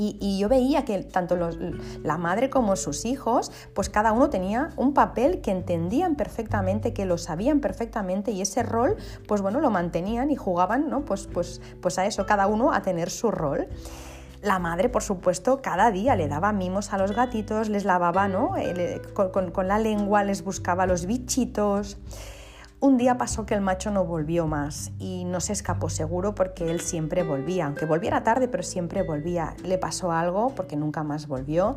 [0.00, 1.36] Y, yo veía que tanto
[2.04, 7.04] la madre como sus hijos, pues cada uno tenía un papel que entendían perfectamente, que
[7.04, 11.04] lo sabían perfectamente y ese rol, pues bueno, lo mantenían y jugaban, ¿no?
[11.04, 13.66] Pues, pues, pues a eso, cada uno a tener su rol.
[14.40, 18.28] La madre, por supuesto, cada día le daba mimos a los gatitos, les lavaba.
[18.60, 21.98] Eh, con, con la lengua, les buscaba los bichitos.
[22.80, 26.70] Un día pasó que el macho no volvió más y no se escapó seguro porque
[26.70, 29.56] él siempre volvía, aunque volviera tarde, pero siempre volvía.
[29.64, 31.74] Le pasó algo porque nunca más volvió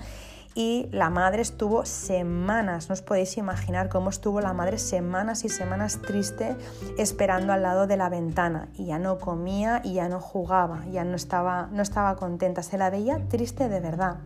[0.53, 5.49] y la madre estuvo semanas, no os podéis imaginar cómo estuvo la madre semanas y
[5.49, 6.55] semanas triste
[6.97, 11.03] esperando al lado de la ventana y ya no comía y ya no jugaba, ya
[11.03, 14.17] no estaba, no estaba contenta, se la veía triste de verdad.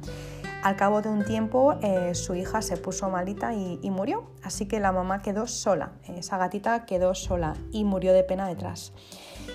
[0.66, 4.80] Al cabo de un tiempo eh, su hija se puso malita y, murió, así que
[4.80, 8.92] la mamá quedó sola, esa gatita quedó sola y murió de pena detrás.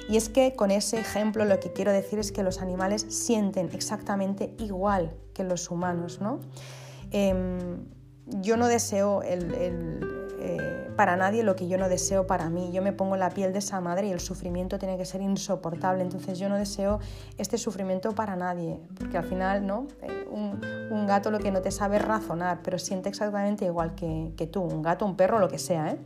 [0.09, 3.71] Y es que con ese ejemplo lo que quiero decir es que los animales sienten
[3.73, 6.21] exactamente igual que los humanos.
[6.21, 6.39] ¿no?
[7.11, 7.89] Em,
[8.27, 9.25] yo no deseo
[10.43, 12.71] eh, para nadie lo que yo no deseo para mí.
[12.73, 15.21] Yo me pongo en la piel de esa madre y el sufrimiento tiene que ser
[15.21, 16.03] insoportable.
[16.03, 16.99] Entonces yo no deseo
[17.39, 19.87] este sufrimiento para nadie, porque al final ¿no?
[20.03, 24.33] Eh, un, gato lo que no te sabe es razonar, pero siente exactamente igual que,
[24.37, 25.91] que tú, un gato, un perro, lo que sea.
[25.91, 25.99] ¿eh?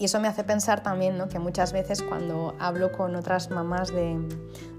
[0.00, 1.28] Y eso me hace pensar también ¿no?
[1.28, 4.18] que muchas veces cuando hablo con otras mamás de,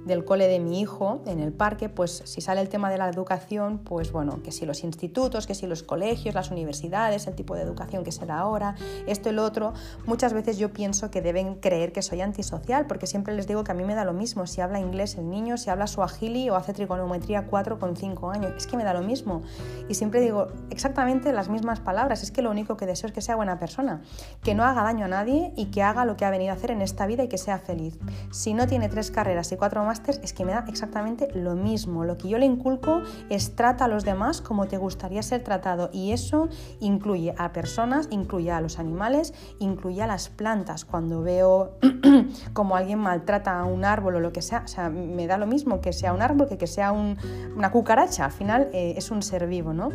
[0.05, 3.09] del cole de mi hijo en el parque, pues si sale el tema de la
[3.09, 7.55] educación, pues bueno, que si los institutos, que si los colegios, las universidades, el tipo
[7.55, 8.75] de educación que se da ahora,
[9.07, 9.73] esto y lo otro,
[10.05, 13.71] muchas veces yo pienso que deben creer que soy antisocial, porque siempre les digo que
[13.71, 16.55] a mí me da lo mismo si habla inglés el niño, si habla suajili o
[16.55, 19.41] hace trigonometría 4 con 5 años, es que me da lo mismo.
[19.89, 23.21] Y siempre digo exactamente las mismas palabras, es que lo único que deseo es que
[23.21, 24.01] sea buena persona,
[24.43, 26.71] que no haga daño a nadie y que haga lo que ha venido a hacer
[26.71, 27.99] en esta vida y que sea feliz.
[28.31, 29.83] Si no tiene tres carreras y cuatro
[30.23, 32.05] es que me da exactamente lo mismo.
[32.05, 35.89] Lo que yo le inculco es trata a los demás como te gustaría ser tratado
[35.91, 36.47] y eso
[36.79, 40.85] incluye a personas, incluye a los animales, incluye a las plantas.
[40.85, 41.77] Cuando veo
[42.53, 45.47] como alguien maltrata a un árbol o lo que sea, o sea, me da lo
[45.47, 48.25] mismo que sea un árbol que que sea una cucaracha.
[48.25, 49.89] Al final eh, es un ser vivo, ¿no?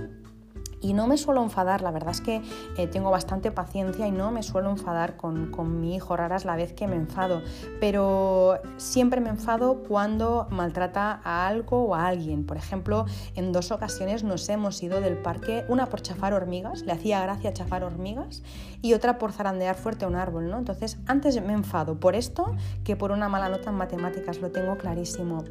[0.81, 2.43] Y no me suelo enfadar, la verdad es que
[2.77, 6.45] eh, tengo bastante paciencia y no me suelo enfadar con, con, mi hijo, rara es
[6.45, 7.43] la vez que me enfado,
[7.81, 12.45] pero siempre me enfado cuando maltrata a algo o a alguien.
[12.45, 16.93] Por ejemplo, en dos ocasiones nos hemos ido del parque, una por chafar hormigas, le
[16.93, 18.43] hacía gracia chafar hormigas,
[18.83, 20.59] y otra por zarandear fuerte a un árbol, ¿no?
[20.59, 24.77] Entonces, antes me enfado por esto que por una mala nota en matemáticas, lo tengo
[24.77, 25.45] clarísimo.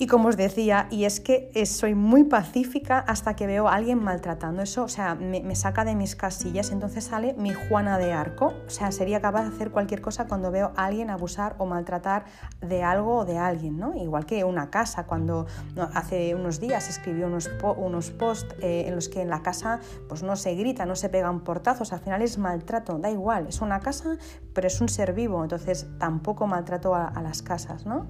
[0.00, 3.74] Y como os decía, y es que eh, soy muy pacífica hasta que veo a
[3.74, 4.62] alguien maltratando.
[4.62, 6.70] Eso, o sea, me, saca de mis casillas.
[6.70, 8.54] Entonces sale mi Juana de Arco.
[8.66, 12.24] O sea, sería capaz de hacer cualquier cosa cuando veo a alguien abusar o maltratar
[12.62, 13.94] de algo o de alguien, ¿no?
[13.94, 15.46] Igual que una casa, cuando
[15.92, 20.22] hace unos días escribió unos, unos posts eh, en los que en la casa pues
[20.22, 21.92] no se grita, no se pegan portazos.
[21.92, 23.48] Al final es maltrato, da igual.
[23.48, 24.16] Es una casa,
[24.54, 25.42] pero es un ser vivo.
[25.42, 28.06] Entonces tampoco maltrato a, a las casas, ¿no?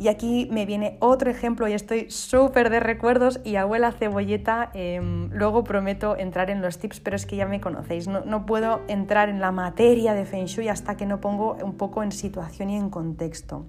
[0.00, 5.28] Y aquí me viene otro ejemplo y estoy súper de recuerdos y abuela cebolleta, em,
[5.30, 8.80] luego prometo entrar en los tips, pero es que ya me conocéis, no, no, puedo
[8.88, 12.70] entrar en la materia de Feng Shui hasta que no pongo un poco en situación
[12.70, 13.66] y en contexto.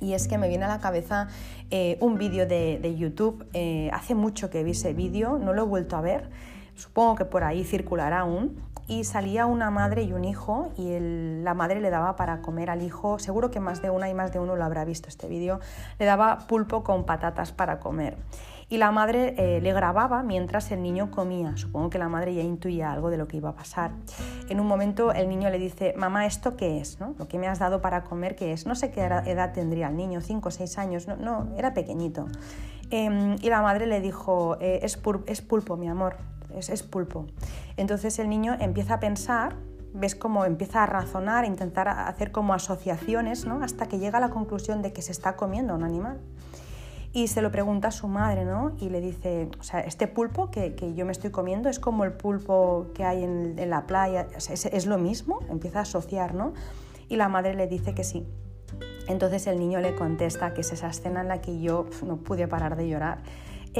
[0.00, 1.26] Y es que me viene a la cabeza
[1.72, 5.66] eh, un vídeo de, YouTube, eh, hace mucho que vi ese vídeo, no lo he
[5.66, 6.30] vuelto a ver,
[6.76, 10.98] supongo que por ahí circulará aún, y salía una madre y un hijo y
[11.42, 14.32] la madre le daba para comer al hijo, seguro que más de una y más
[14.32, 15.60] de uno lo habrá visto este vídeo,
[15.98, 18.16] le daba pulpo con patatas para comer.
[18.70, 21.56] Y la madre eh, le grababa mientras el niño comía.
[21.56, 23.92] Supongo que la madre ya intuía algo de lo que iba a pasar.
[24.50, 27.00] En un momento el niño le dice, mamá, ¿esto qué es?
[27.00, 27.14] ¿No?
[27.18, 28.66] Lo que me has dado para comer, ¿qué es?
[28.66, 32.26] No sé qué edad tendría el niño, 5 o 6 años, no, no, era pequeñito.
[32.90, 36.16] Em, y la madre le dijo, eh, es, es pulpo, mi amor,
[36.58, 37.26] es, pulpo.
[37.76, 39.56] Entonces el niño empieza a pensar,
[39.94, 43.62] ves cómo empieza a razonar, a intentar hacer como asociaciones, ¿no?
[43.62, 46.20] hasta que llega a la conclusión de que se está comiendo un animal.
[47.12, 48.72] Y se lo pregunta a su madre, ¿no?
[48.78, 52.12] Y le dice, o sea, este pulpo que, yo me estoy comiendo es como el
[52.12, 55.40] pulpo que hay en, la playa, ¿Es, lo mismo?
[55.48, 56.52] Empieza a asociar, ¿no?
[57.08, 58.26] Y la madre le dice que sí.
[59.08, 62.46] Entonces el niño le contesta que es esa escena en la que yo no pude
[62.46, 63.22] parar de llorar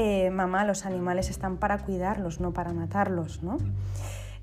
[0.01, 3.57] eh, mamá, los animales están para cuidarlos, no para matarlos, ¿no?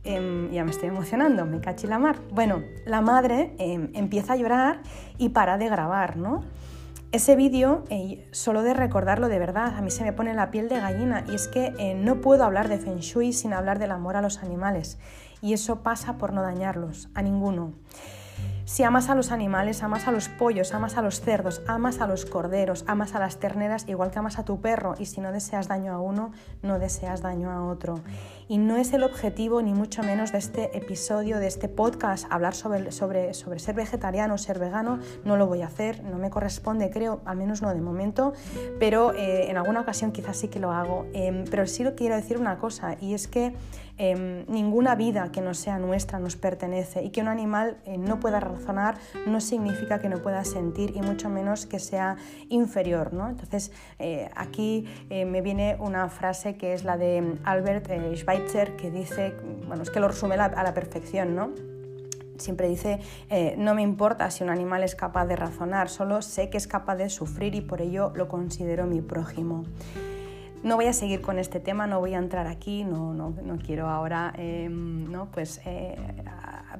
[0.05, 2.17] Em, ya me estoy emocionando, me cachi la mar.
[2.31, 4.83] Bueno, la madre em, empieza a llorar
[5.17, 6.43] y para de grabar, ¿no?
[7.11, 7.85] Ese vídeo,
[8.33, 11.35] solo de recordarlo de verdad, a mí se me pone la piel de gallina y
[11.35, 14.43] es que eh, no puedo hablar de Feng Shui sin hablar del amor a los
[14.43, 14.99] animales
[15.41, 17.73] y eso pasa por no dañarlos, a ninguno.
[18.67, 22.09] Si amas a los animales, amas a los pollos, amas a los cerdos, amas a
[22.09, 25.31] los corderos, amas a las terneras, igual que amas a tu perro, y si no
[25.31, 28.01] deseas daño a uno, no deseas daño a otro.
[28.49, 32.55] Y no es el objetivo, ni mucho menos, de este episodio, de este podcast, hablar
[32.55, 35.01] sobre, sobre, sobre ser vegetariano, ser vegano.
[35.25, 38.35] No lo voy a hacer, no me corresponde, creo, al menos no de momento,
[38.79, 41.07] pero eh, en alguna ocasión quizás sí que lo hago.
[41.13, 43.55] Em, pero sí quiero decir una cosa, y es que
[43.99, 48.21] Em, ninguna vida que no sea nuestra nos pertenece y que un animal eh, no
[48.21, 52.17] pueda razonar no significa que no pueda sentir y mucho menos que sea
[52.51, 53.15] inferior.
[53.15, 53.27] ¿no?
[53.31, 58.36] Entonces eh, aquí eh, me viene una frase que es la de Albert Schweitzer
[58.77, 59.35] que dice,
[59.67, 61.53] bueno, es que lo resume a la perfección, ¿no?
[62.39, 63.01] siempre dice,
[63.57, 66.97] no me importa si un animal es capaz de razonar, solo sé que es capaz
[66.97, 69.65] de sufrir y por ello lo considero mi prójimo.
[70.67, 73.57] No voy a seguir con este tema, no voy a entrar aquí, no, no, no
[73.57, 75.31] quiero ahora em, ¿no?
[75.31, 75.95] pues, eh,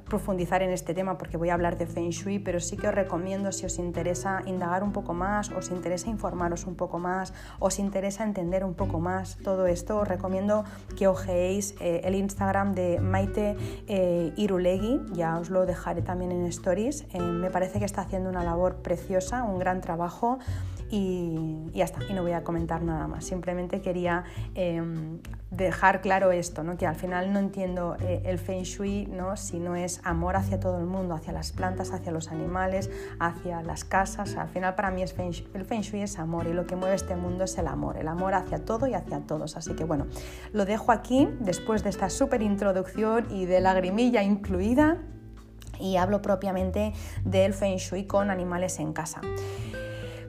[0.09, 2.93] profundizar en este tema porque voy a hablar de Feng Shui, pero sí que os
[2.93, 7.79] recomiendo si os interesa indagar un poco más, os interesa informaros un poco más, os
[7.79, 10.65] interesa entender un poco más todo esto, os recomiendo
[10.97, 13.55] que ojeéis eh, el Instagram de Maite
[13.87, 18.43] eh, Irulegui, ya os lo dejaré también en stories, me parece que está haciendo una
[18.43, 20.39] labor preciosa, un gran trabajo
[20.89, 23.25] y, ya está, y no voy a comentar nada más.
[23.25, 24.23] Simplemente quería
[24.55, 25.19] em,
[25.51, 26.77] dejar claro esto, ¿no?
[26.77, 29.37] que al final no entiendo eh, el feng shui ¿no?
[29.37, 33.61] si no es amor hacia todo el mundo, hacia las plantas, hacia los animales, hacia
[33.61, 34.35] las casas.
[34.35, 35.15] Al final para mí es
[35.53, 38.07] el feng shui es amor y lo que mueve este mundo es el amor, el
[38.07, 39.57] amor hacia todo y hacia todos.
[39.57, 40.07] Así que bueno,
[40.53, 44.97] lo dejo aquí después de esta súper introducción y de lagrimilla incluida
[45.79, 49.21] y hablo propiamente del feng shui con animales en casa.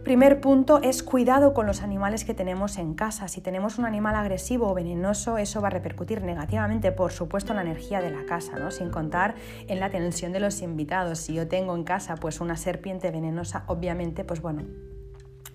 [0.08, 3.28] Primer punto es cuidado con los animales que tenemos en casa.
[3.28, 7.56] Si tenemos un animal agresivo o venenoso, eso va a repercutir negativamente, por supuesto, en
[7.56, 8.70] la energía de la casa, ¿no?
[8.70, 9.34] sin contar
[9.66, 11.18] en la tensión de los invitados.
[11.18, 14.62] Si yo tengo en casa pues una serpiente venenosa, obviamente, pues bueno,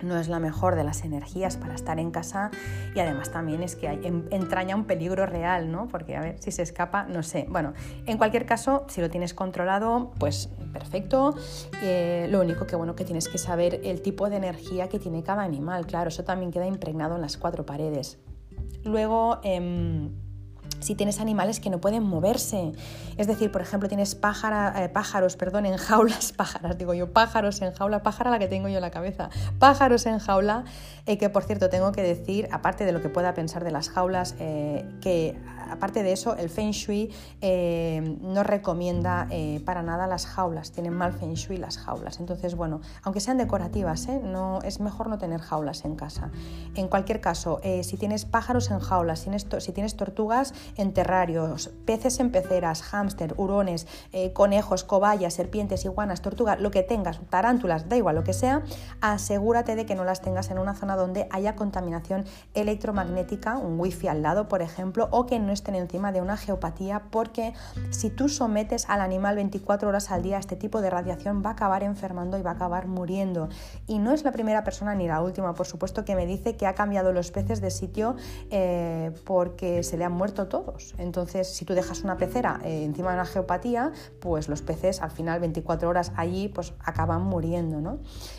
[0.04, 2.50] no es la mejor de las energías para estar en casa
[2.94, 3.88] y además también es que
[4.30, 5.88] entraña un peligro real, ¿no?
[5.88, 7.46] Porque a ver si se escapa, no sé.
[7.48, 7.74] Bueno,
[8.06, 11.34] en cualquier caso, si lo tienes controlado, pues perfecto.
[11.82, 15.22] Eh, lo único que bueno que tienes que saber el tipo de energía que tiene
[15.22, 18.18] cada animal, claro, eso también queda impregnado en las cuatro paredes.
[18.84, 20.10] Luego, em,
[20.84, 22.72] si tienes animales que no pueden moverse.
[23.16, 27.62] Es decir, por ejemplo, tienes pájara, eh, pájaros perdón, en jaulas, pájaras, digo yo, pájaros
[27.62, 30.64] en jaula, pájara la que tengo yo en la cabeza, pájaros en jaula,
[31.06, 33.88] eh, que por cierto tengo que decir, aparte de lo que pueda pensar de las
[33.88, 35.38] jaulas, eh, que
[35.70, 37.12] aparte de eso, el Feng Shui
[38.20, 39.28] no recomienda
[39.64, 42.20] para nada las jaulas, tienen mal Feng Shui las jaulas.
[42.20, 46.30] Entonces, bueno, aunque sean decorativas, no, es mejor no tener jaulas en casa.
[46.74, 51.70] En cualquier caso, si tienes pájaros en jaulas, si tienes, si tienes tortugas, en terrarios,
[51.84, 57.88] peces en peceras, hámster, hurones, eh, conejos, cobayas, serpientes, iguanas, tortugas, lo que tengas, tarántulas,
[57.88, 58.62] da igual lo que sea,
[59.00, 62.24] asegúrate de que no las tengas en una zona donde haya contaminación
[62.54, 67.04] electromagnética, un wifi al lado, por ejemplo, o que no estén encima de una geopatía,
[67.10, 67.54] porque
[67.90, 71.50] si tú sometes al animal 24 horas al día a este tipo de radiación, va
[71.50, 73.48] a acabar enfermando y va a acabar muriendo.
[73.86, 76.66] Y no es la primera persona ni la última, por supuesto, que me dice que
[76.66, 78.16] ha cambiado los peces de sitio
[78.50, 83.10] eh, porque se le han muerto todos entonces, si tú dejas una pecera eh, encima
[83.10, 87.98] de una geopatía, pues los peces al final 24 horas allí pues acaban muriendo, ¿no?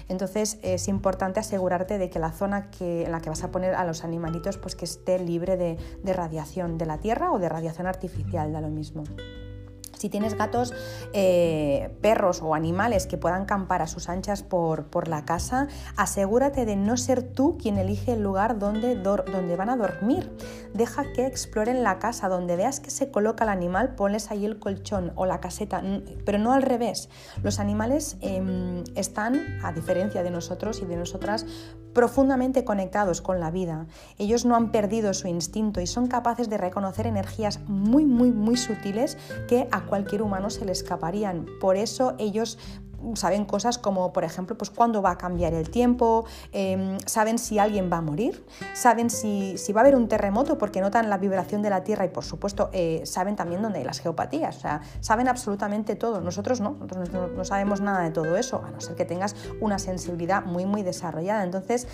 [0.09, 3.85] Entonces, es importante asegurarte de que la zona en la que vas a poner a
[3.85, 7.85] los animalitos pues que esté libre de, de radiación de la tierra o de radiación
[7.85, 9.03] artificial, da lo mismo.
[9.95, 10.73] Si tienes gatos,
[11.13, 16.65] eh, perros o animales que puedan campar a sus anchas por, por, la casa, asegúrate
[16.65, 20.31] de no ser tú quien elige el lugar donde, donde van a dormir.
[20.73, 24.57] Deja que exploren la casa, donde veas que se coloca el animal, ponles ahí el
[24.57, 25.83] colchón o la caseta,
[26.25, 27.09] pero no al revés.
[27.43, 31.45] Los animales em, están, a diferencia de nosotros y de nosotras,
[31.95, 33.87] profundamente conectados con la vida.
[34.19, 38.57] Ellos no han perdido su instinto y son capaces de reconocer energías muy, muy, muy
[38.57, 41.47] sutiles que a cualquier humano se le escaparían.
[41.59, 42.59] Por eso ellos
[43.15, 47.59] saben cosas como, por ejemplo, pues cuándo va a cambiar el tiempo, em, saben si
[47.59, 51.61] alguien va a morir, saben si, va a haber un terremoto porque notan la vibración
[51.61, 54.81] de la Tierra y, por supuesto, eh, saben también dónde hay las geopatías, o sea,
[55.01, 56.21] saben absolutamente todo.
[56.21, 59.35] Nosotros no, nosotros no, no sabemos nada de todo eso, a no ser que tengas
[59.59, 61.43] una sensibilidad muy, muy desarrollada.
[61.43, 61.87] Entonces,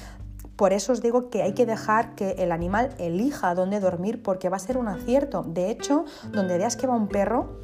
[0.56, 4.50] por eso os digo que hay que dejar que el animal elija dónde dormir porque
[4.50, 5.44] va a ser un acierto.
[5.44, 7.62] De hecho, donde veas que va un perro,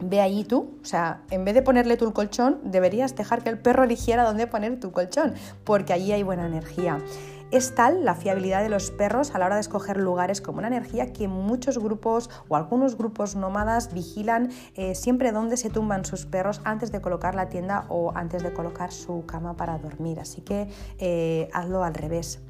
[0.00, 3.50] ve allí tú, o sea, en vez de ponerle tú el colchón, deberías dejar que
[3.50, 5.34] el perro eligiera dónde poner tu colchón,
[5.64, 6.98] porque allí hay buena energía.
[7.50, 10.68] Es tal la fiabilidad de los perros a la hora de escoger lugares como una
[10.68, 16.26] energía que muchos grupos o algunos grupos nómadas vigilan eh, siempre dónde se tumban sus
[16.26, 20.20] perros antes de colocar la tienda o antes de colocar su cama para dormir.
[20.20, 22.40] Así que eh, hazlo al revés.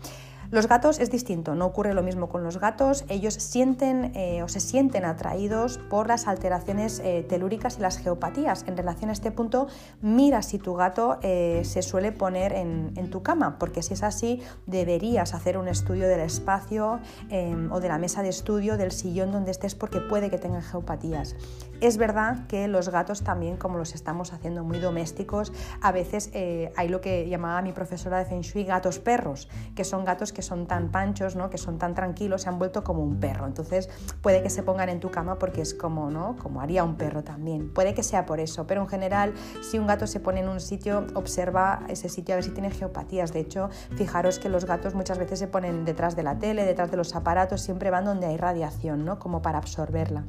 [0.51, 3.05] Los gatos es distinto, no ocurre lo mismo con los gatos.
[3.09, 8.65] Ellos sienten eh, o se sienten atraídos por las alteraciones eh, telúricas y las geopatías.
[8.67, 9.69] En relación a este punto,
[10.03, 14.43] mira si tu gato eh, se suele poner en, tu cama, porque si es así,
[14.67, 16.99] deberías hacer un estudio del espacio
[17.29, 20.63] em, o de la mesa de estudio, del sillón donde estés, porque puede que tengan
[20.63, 21.37] geopatías.
[21.81, 26.31] Es verdad que los gatos también, como los estamos haciendo muy domésticos, a veces
[26.77, 30.40] hay lo que llamaba mi profesora de Feng Shui gatos perros, que son gatos que
[30.43, 31.51] son tan panchos, ¿no?
[31.51, 33.47] que son tan tranquilos, se han vuelto como un perro.
[33.47, 33.89] Entonces
[34.23, 36.37] puede que se pongan en tu cama porque es como, ¿no?
[36.37, 37.73] como haría un perro también.
[37.73, 40.61] Puede que sea por eso, pero en general si un gato se pone en un
[40.61, 43.33] sitio, observa ese sitio a ver si tiene geopatías.
[43.33, 46.91] De hecho, fijaros que los gatos muchas veces se ponen detrás de la tele, detrás
[46.91, 49.19] de los aparatos, siempre van donde hay radiación, ¿no?
[49.19, 50.25] como para absorberla.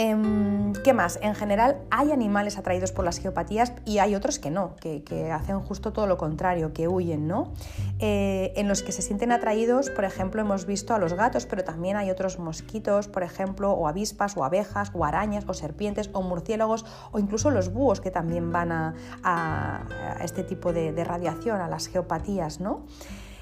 [0.00, 1.18] Em, ¿Qué más?
[1.22, 5.58] En general hay animales atraídos por las geopatías y hay otros que no, que, hacen
[5.58, 7.52] justo todo lo contrario, que huyen, ¿no?
[7.98, 11.64] Eh, en los que se sienten atraídos, por ejemplo, hemos visto a los gatos, pero
[11.64, 16.22] también hay otros mosquitos, por ejemplo, o avispas, o abejas, o arañas, o serpientes, o
[16.22, 21.66] murciélagos, o incluso los búhos que también van a, este tipo de, de radiación, a
[21.66, 22.84] las geopatías, ¿no?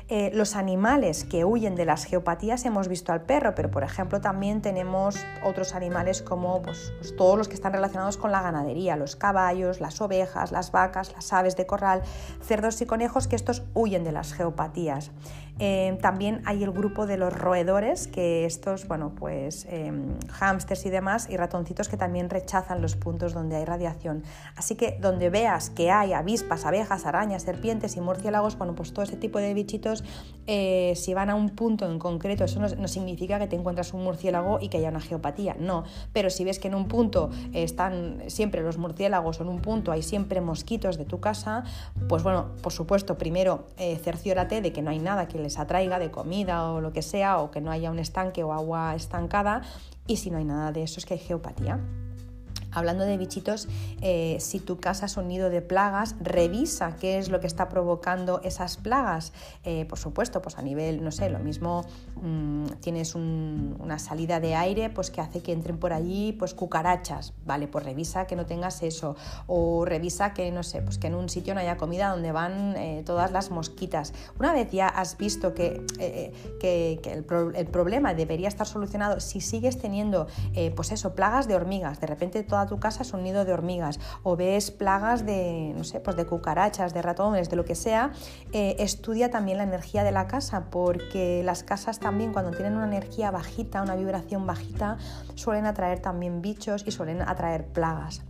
[0.09, 4.20] Eh, los animales que huyen de las geopatías hemos visto al perro, pero por ejemplo
[4.20, 8.94] también tenemos otros animales como pues, pues, todos los que están relacionados con la ganadería,
[8.94, 12.02] los caballos, las ovejas, las vacas, las aves de corral,
[12.40, 15.11] cerdos y conejos, que estos huyen de las geopatías.
[15.59, 20.90] Eh, también hay el grupo de los roedores, que estos, bueno, pues em, hámsters y
[20.90, 24.22] demás, y ratoncitos que también rechazan los puntos donde hay radiación.
[24.57, 29.04] Así que donde veas que hay avispas, abejas, arañas, serpientes y murciélagos, bueno, pues todo
[29.04, 30.04] ese tipo de bichitos,
[30.46, 34.04] eh, si van a un punto en concreto, eso no, significa que te encuentras un
[34.04, 35.84] murciélago y que haya una geopatía, no.
[36.12, 39.90] Pero si ves que en un punto están siempre los murciélagos o en un punto
[39.90, 41.64] hay siempre mosquitos de tu casa,
[42.09, 45.99] pues bueno, por supuesto, primero eh, cerciórate de que no hay nada que les atraiga
[45.99, 49.62] de comida o lo que sea, o que no haya un estanque o agua estancada,
[50.07, 51.80] y si no hay nada de eso es que hay geopatía.
[52.77, 53.68] Hablando de bichitos,
[54.03, 57.70] eh, si tu casa es un nido de plagas, revisa qué es lo que está
[57.70, 59.33] provocando esas plagas.
[59.64, 61.87] Eh, por supuesto, pues a nivel, no sé, lo mismo
[62.20, 67.33] mm, tienes una salida de aire pues que hace que entren por allí pues cucarachas.
[67.47, 69.16] Vale, pues revisa que no tengas eso.
[69.47, 72.77] O revisa que, no sé, pues que en un sitio no haya comida donde van
[72.77, 74.12] eh, todas las mosquitas.
[74.39, 75.83] Una vez ya has visto que,
[76.61, 77.24] que, el,
[77.55, 80.27] el, problema debería estar solucionado, si sigues teniendo,
[80.74, 84.36] pues eso, plagas de hormigas, de repente tu casa es un nido de hormigas o
[84.36, 88.12] ves plagas de, no sé, pues de cucarachas, de ratones, de lo que sea,
[88.52, 92.86] eh, estudia también la energía de la casa porque las casas también cuando tienen una
[92.86, 94.98] energía bajita, una vibración bajita,
[95.34, 98.22] suelen atraer también bichos y suelen atraer plagas.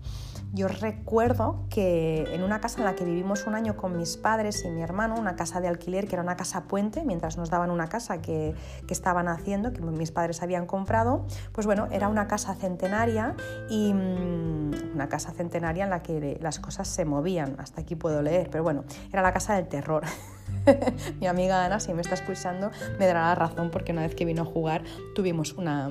[0.53, 4.65] Yo recuerdo que en una casa en la que vivimos un año con mis padres
[4.65, 7.71] y mi hermano, una casa de alquiler que era una casa puente, mientras nos daban
[7.71, 8.55] una casa que,
[8.89, 13.35] estaban haciendo, que mis padres habían comprado, pues bueno, era una casa centenaria
[13.69, 18.23] y mm, una casa centenaria en la que las cosas se movían, hasta aquí puedo
[18.23, 20.05] leer, pero bueno, era la casa del terror.
[21.21, 24.25] Mi amiga Ana, si me está escuchando, me dará la razón porque una vez que
[24.25, 24.83] vino a jugar
[25.15, 25.91] tuvimos una,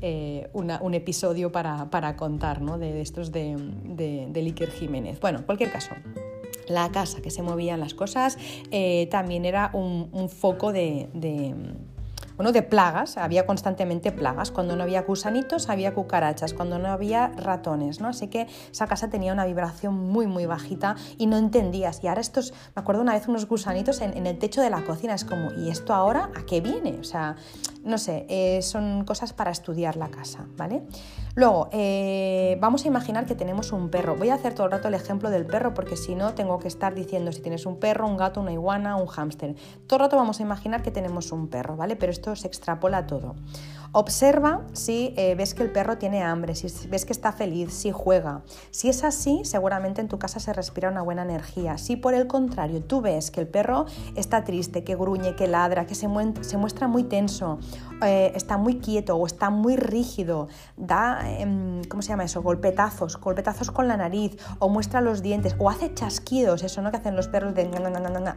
[0.00, 2.78] eh, un episodio para, contar ¿no?
[2.78, 5.20] de estos de, de, Iker Jiménez.
[5.20, 5.94] Bueno, en cualquier caso
[6.68, 8.38] la casa que se movían las cosas
[8.70, 11.08] eh, también era un, foco de,
[12.38, 14.52] bueno, de plagas, había constantemente plagas.
[14.52, 16.54] Cuando no había gusanitos, había cucarachas.
[16.54, 18.06] Cuando no había ratones, ¿no?
[18.06, 21.98] Así que esa casa tenía una vibración muy, muy bajita y no entendías.
[22.04, 25.14] Y ahora estos, me acuerdo una vez unos gusanitos en, el techo de la cocina.
[25.14, 27.00] Es como, ¿y esto ahora a qué viene?
[27.00, 27.34] O sea,
[27.82, 30.84] no sé, eh, son cosas para estudiar la casa, ¿vale?
[31.34, 34.16] Luego, eh, vamos a imaginar que tenemos un perro.
[34.16, 36.68] Voy a hacer todo el rato el ejemplo del perro porque si no tengo que
[36.68, 39.54] estar diciendo si tienes un perro, un gato, una iguana, un hámster.
[39.86, 41.96] Todo el rato vamos a imaginar que tenemos un perro, ¿vale?
[41.96, 43.34] Pero esto se extrapola todo.
[43.92, 47.90] Observa si eh, ves que el perro tiene hambre, si ves que está feliz, si
[47.90, 48.42] juega.
[48.70, 51.78] Si es así, seguramente en tu casa se respira una buena energía.
[51.78, 55.86] Si por el contrario tú ves que el perro está triste, que gruñe, que ladra,
[55.86, 57.58] que se, muestra muy tenso,
[58.04, 62.42] eh, está muy quieto o está muy rígido, da, em, ¿cómo se llama eso?
[62.42, 66.98] Golpetazos, golpetazos con la nariz o muestra los dientes o hace chasquidos, eso no que
[66.98, 67.68] hacen los perros de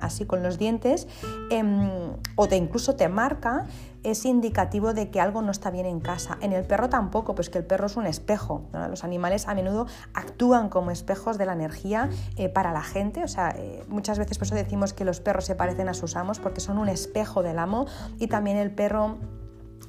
[0.01, 1.07] así con los dientes,
[1.49, 1.89] em,
[2.35, 3.65] o te incluso te marca
[4.03, 6.37] es indicativo de que algo no está bien en casa.
[6.41, 8.63] En el perro tampoco, pues que el perro es un espejo.
[8.89, 13.23] Los animales a menudo actúan como espejos de la energía eh, para la gente.
[13.23, 16.15] O sea, eh, muchas veces por eso decimos que los perros se parecen a sus
[16.15, 17.85] amos porque son un espejo del amo
[18.17, 19.17] y también el perro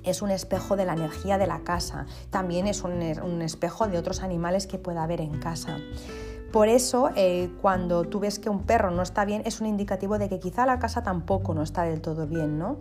[0.03, 3.99] es un espejo de la energía de la casa, también es un, un espejo de
[3.99, 5.79] otros animales que pueda haber en casa.
[6.53, 10.19] Por eso, eh, cuando tú ves que un perro no está bien, es un indicativo
[10.19, 12.77] de que quizá la casa tampoco no está del todo bien, ¿no?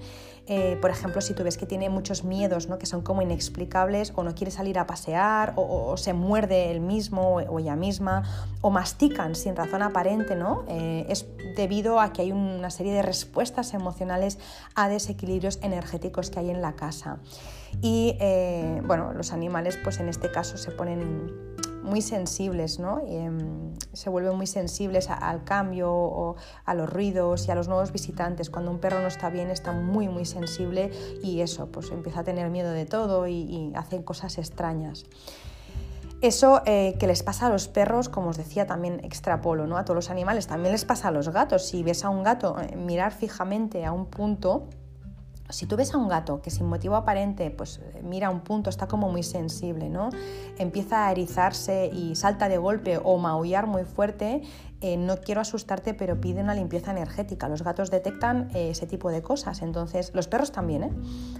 [0.53, 2.77] Eh, por ejemplo, si tú ves que tiene muchos miedos, ¿no?
[2.77, 7.35] que son como inexplicables, o no quiere salir a pasear, o, se muerde él mismo
[7.35, 8.23] o ella misma,
[8.59, 10.65] o mastican sin razón aparente, ¿no?
[10.67, 11.25] Eh, es
[11.55, 14.39] debido a que hay una serie de respuestas emocionales
[14.75, 17.19] a desequilibrios energéticos que hay en la casa.
[17.81, 21.31] Y eh, bueno, los animales, pues en este caso se ponen
[21.83, 23.01] muy sensibles, ¿no?
[23.05, 27.91] Em, se vuelven muy sensibles al cambio o a los ruidos y a los nuevos
[27.91, 28.49] visitantes.
[28.49, 30.91] Cuando un perro no está bien está muy muy sensible
[31.23, 35.05] y eso, pues empieza a tener miedo de todo y, hacen cosas extrañas.
[36.21, 39.77] Eso eh, que les pasa a los perros, como os decía, también extrapolo, ¿no?
[39.77, 41.65] A todos los animales, también les pasa a los gatos.
[41.65, 44.67] Si ves a un gato eh, mirar fijamente a un punto,
[45.51, 48.87] si tú ves a un gato que sin motivo aparente pues mira un punto, está
[48.87, 50.09] como muy sensible, ¿no?
[50.57, 54.41] Empieza a erizarse y salta de golpe o maullar muy fuerte,
[54.83, 57.47] eh, no quiero asustarte, pero pide una limpieza energética.
[57.47, 60.83] Los gatos detectan eh, ese tipo de cosas, entonces los perros también.
[60.83, 60.91] ¿eh?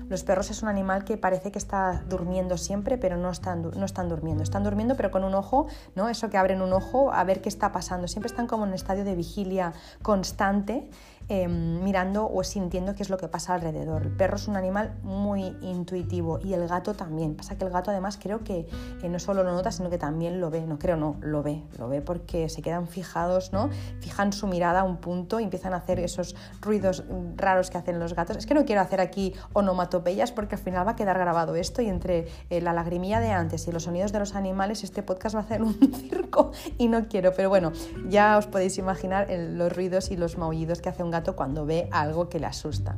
[0.09, 3.86] Los perros es un animal que parece que está durmiendo siempre, pero no están, no
[3.86, 4.43] están durmiendo.
[4.43, 6.07] Están durmiendo, pero con un ojo, ¿no?
[6.07, 8.07] Eso que abren un ojo a ver qué está pasando.
[8.07, 10.88] Siempre están como en un estadio de vigilia constante.
[11.30, 14.03] Em, mirando o sintiendo qué es lo que pasa alrededor.
[14.03, 17.36] El perro es un animal muy intuitivo y el gato también.
[17.36, 18.67] Pasa que el gato además creo que
[19.03, 20.61] no solo lo nota, sino que también lo ve.
[20.65, 21.63] No creo, no, lo ve.
[21.78, 23.11] Lo ve porque se quedan fijados
[23.51, 23.69] ¿no?
[23.99, 27.03] Fijan su mirada a un punto y empiezan a hacer esos ruidos
[27.36, 28.38] raros que hacen los gatos.
[28.38, 31.82] Es que no quiero hacer aquí onomatopeyas porque al final va a quedar grabado esto
[31.82, 35.36] y entre eh, la lagrimilla de antes y los sonidos de los animales este podcast
[35.36, 35.74] va a ser un
[36.09, 37.72] circo y no quiero, pero bueno,
[38.07, 41.88] ya os podéis imaginar los ruidos y los maullidos que hace un gato cuando ve
[41.91, 42.97] algo que le asusta.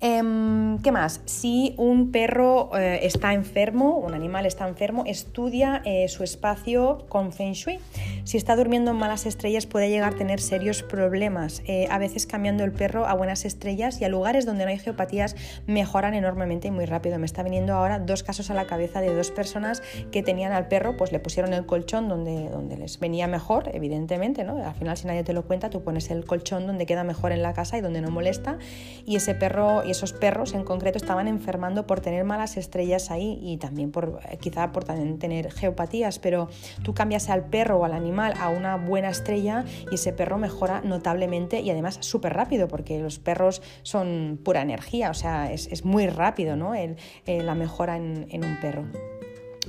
[0.00, 1.22] Em, ¿Qué más?
[1.24, 7.32] Si un perro eh, está enfermo, un animal está enfermo, estudia eh, su espacio con
[7.32, 7.78] Feng Shui.
[8.24, 11.62] Si está durmiendo en malas estrellas puede llegar a tener serios problemas.
[11.66, 14.78] Eh, a veces cambiando el perro a buenas estrellas y a lugares donde no hay
[14.78, 15.34] geopatías
[15.66, 17.18] mejoran enormemente y muy rápido.
[17.18, 19.82] Me está viniendo ahora dos casos a la cabeza de dos personas
[20.12, 24.44] que tenían al perro, pues le pusieron el colchón donde, donde les venía mejor, evidentemente,
[24.44, 24.62] ¿no?
[24.62, 27.40] Al final si nadie te lo cuenta, tú pones el colchón donde queda mejor en
[27.40, 28.58] la casa y donde no molesta
[29.06, 33.38] y ese perro y esos perros en concreto estaban enfermando por tener malas estrellas ahí
[33.42, 36.48] y también por eh, quizá por tener geopatías, pero
[36.82, 40.80] tú cambias al perro o al animal a una buena estrella y ese perro mejora
[40.82, 46.06] notablemente y además súper rápido porque los perros son pura energía, o sea, es, muy
[46.06, 46.74] rápido ¿no?
[46.74, 48.86] El, eh, la mejora en, un perro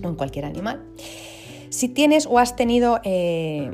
[0.03, 0.83] o en cualquier animal.
[1.69, 3.71] Si tienes o has tenido eh,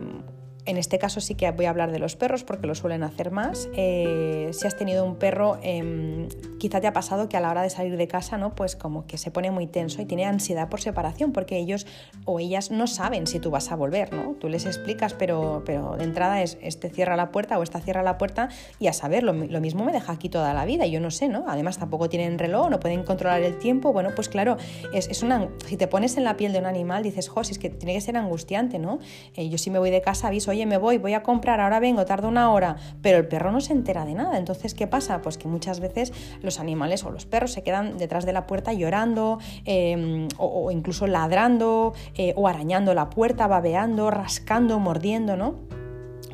[0.66, 3.32] en este caso sí que voy a hablar de los perros porque lo suelen hacer
[3.32, 3.70] más.
[3.76, 6.28] Eh, si has tenido un perro, eh,
[6.60, 8.56] quizá te ha pasado que a la hora de salir de casa, ¿no?
[8.56, 11.86] Pues como que se pone muy tenso y tiene ansiedad por separación porque ellos
[12.26, 14.36] o ellas no saben si tú vas a volver, ¿no?
[14.40, 18.04] Tú les explicas, pero, pero de entrada es este cierra la puerta o esta cierra
[18.04, 18.50] la puerta
[18.80, 21.46] y a saber, lo, mismo me deja aquí toda la vida, yo no sé, ¿no?
[21.48, 24.58] Además tampoco tienen reloj, no pueden controlar el tiempo, bueno, pues claro,
[24.94, 27.52] es, es una, si te pones en la piel de un animal dices, jo, si
[27.52, 29.00] es que tiene que ser angustiante, ¿no?
[29.36, 31.80] Eh, yo si me voy de casa aviso, oye, me voy, voy a comprar, ahora
[31.80, 34.38] vengo, tardo una hora, pero el perro no se entera de nada.
[34.38, 35.22] Entonces, ¿qué pasa?
[35.22, 38.72] Pues que muchas veces los animales o los perros se quedan detrás de la puerta
[38.74, 45.83] llorando em, o, incluso ladrando eh, o arañando la puerta, babeando, rascando, mordiendo, ¿no?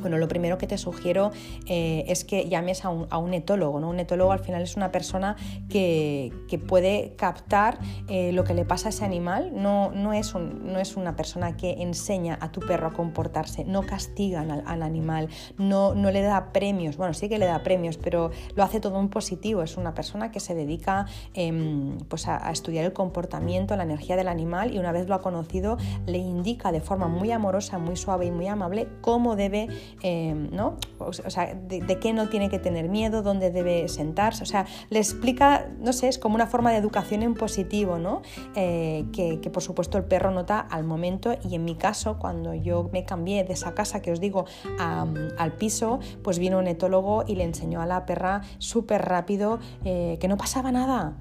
[0.01, 1.31] Bueno, lo primero que te sugiero
[1.65, 3.79] eh, es que llames a un, etólogo.
[3.79, 3.89] ¿no?
[3.89, 5.35] Un etólogo al final es una persona
[5.69, 6.31] que,
[6.67, 7.79] puede captar
[8.09, 9.51] eh, lo que le pasa a ese animal.
[9.55, 13.83] No, no, es no, es una persona que enseña a tu perro a comportarse, no
[13.85, 16.97] castiga al, animal, no, no, le da premios.
[16.97, 19.63] Bueno, sí que le da premios, pero lo hace todo en positivo.
[19.63, 24.27] Es una persona que se dedica em, pues a, estudiar el comportamiento, la energía del
[24.27, 28.25] animal y una vez lo ha conocido le indica de forma muy amorosa, muy suave
[28.25, 29.67] y muy amable cómo debe
[30.01, 30.77] Em, ¿no?
[30.99, 34.99] O, sea, de, qué no tiene que tener miedo, dónde debe sentarse, o sea, le
[34.99, 38.21] explica, no sé, es como una forma de educación en positivo, ¿no?
[38.55, 42.89] Eh, que, por supuesto el perro nota al momento y en mi caso, cuando yo
[42.93, 44.45] me cambié de esa casa que os digo
[44.79, 50.17] al piso, pues vino un etólogo y le enseñó a la perra súper rápido eh,
[50.19, 51.17] que no pasaba nada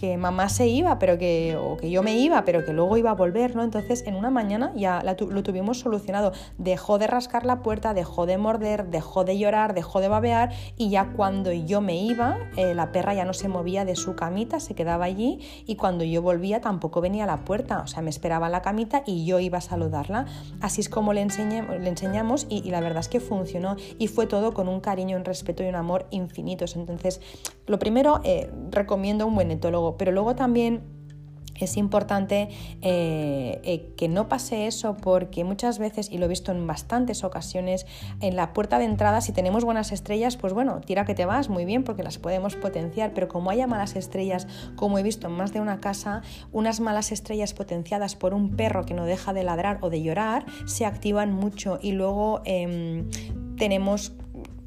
[0.00, 3.10] que mamá se iba, pero que, o que yo me iba, pero que luego iba
[3.10, 3.62] a volver, ¿no?
[3.62, 6.32] Entonces en una mañana ya lo tuvimos solucionado.
[6.56, 10.88] Dejó de rascar la puerta, dejó de morder, dejó de llorar, dejó de babear y
[10.88, 14.58] ya cuando yo me iba, eh, la perra ya no se movía de su camita,
[14.58, 18.08] se quedaba allí y cuando yo volvía tampoco venía a la puerta, o sea, me
[18.08, 20.24] esperaba en la camita y yo iba a saludarla.
[20.62, 24.26] Así es como le, le enseñamos y, y la verdad es que funcionó y fue
[24.26, 26.74] todo con un cariño, un respeto y un amor infinitos.
[26.74, 27.20] Entonces,
[27.70, 30.82] lo primero, eh, recomiendo un buen etólogo, pero luego también
[31.54, 32.48] es importante
[32.80, 37.22] eh, eh, que no pase eso porque muchas veces, y lo he visto en bastantes
[37.22, 37.86] ocasiones,
[38.20, 41.48] en la puerta de entrada, si tenemos buenas estrellas, pues bueno, tira que te vas,
[41.48, 45.34] muy bien, porque las podemos potenciar, pero como haya malas estrellas, como he visto en
[45.34, 49.44] más de una casa, unas malas estrellas potenciadas por un perro que no deja de
[49.44, 53.08] ladrar o de llorar, se activan mucho y luego em,
[53.56, 54.12] tenemos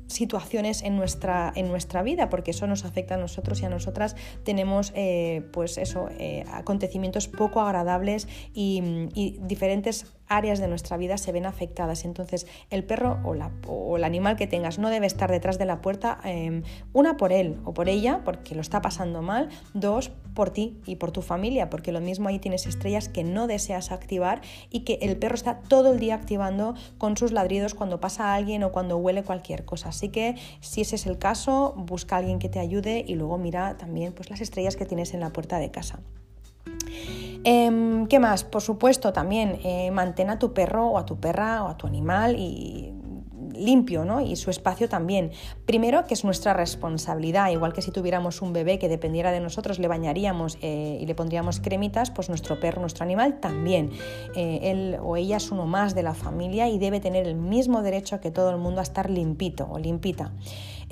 [0.08, 4.16] situaciones en nuestra, en nuestra vida, porque eso nos afecta a nosotros y a nosotras
[4.43, 8.82] tenemos eh, pues eso, eh, acontecimientos poco agradables y,
[9.14, 10.06] y diferentes
[10.38, 12.05] áreas de nuestra vida se ven afectadas.
[12.05, 15.65] Entonces, el perro o, la, o el animal que tengas no debe estar detrás de
[15.65, 16.63] la puerta, em,
[16.93, 20.95] una por él o por ella, porque lo está pasando mal, dos por ti y
[20.95, 24.99] por tu familia, porque lo mismo ahí tienes estrellas que no deseas activar y que
[25.01, 28.97] el perro está todo el día activando con sus ladridos cuando pasa alguien o cuando
[28.97, 29.89] huele cualquier cosa.
[29.89, 33.38] Así que si ese es el caso, busca a alguien que te ayude y luego
[33.38, 35.99] mira también pues, las estrellas que tienes en la puerta de casa.
[37.43, 38.43] Em, ¿Qué más?
[38.43, 41.87] Por supuesto, también eh, mantén a tu perro o a tu perra o a tu
[41.87, 42.93] animal y
[43.56, 44.22] limpio ¿no?
[44.22, 45.32] y su espacio también.
[45.66, 49.80] Primero, que es nuestra responsabilidad, igual que si tuviéramos un bebé que dependiera de nosotros,
[49.80, 53.91] le bañaríamos eh, y le pondríamos cremitas, pues nuestro perro, nuestro animal también.
[54.36, 57.82] Eh, él o ella es uno más de la familia y debe tener el mismo
[57.82, 60.32] derecho que todo el mundo a estar limpito o limpita.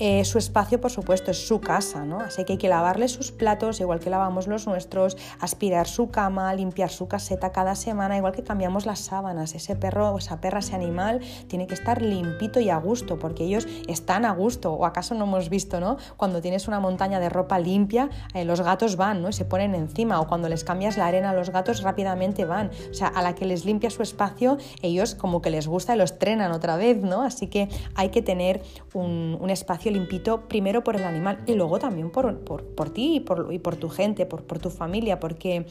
[0.03, 2.21] Eh, su espacio, por supuesto, es su casa, ¿no?
[2.21, 6.51] Así que hay que lavarle sus platos, igual que lavamos los nuestros, aspirar su cama,
[6.55, 9.53] limpiar su caseta cada semana, igual que cambiamos las sábanas.
[9.53, 13.67] Ese perro esa perra, ese animal, tiene que estar limpito y a gusto, porque ellos
[13.87, 14.73] están a gusto.
[14.73, 15.97] ¿O acaso no hemos visto, ¿no?
[16.17, 19.29] Cuando tienes una montaña de ropa limpia, eh, los gatos van, ¿no?
[19.29, 20.19] Y se ponen encima.
[20.19, 22.71] O cuando les cambias la arena los gatos, rápidamente van.
[22.89, 25.97] O sea, a la que les limpia su espacio, ellos como que les gusta y
[25.97, 27.21] los trenan otra vez, ¿no?
[27.21, 28.61] Así que hay que tener
[28.93, 33.19] un, un espacio limpito primero por el animal y luego también por, por, ti y
[33.19, 35.65] por, y por, tu gente, por, por tu familia, porque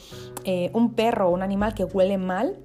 [0.45, 2.59] eh, un perro o un animal que huele mal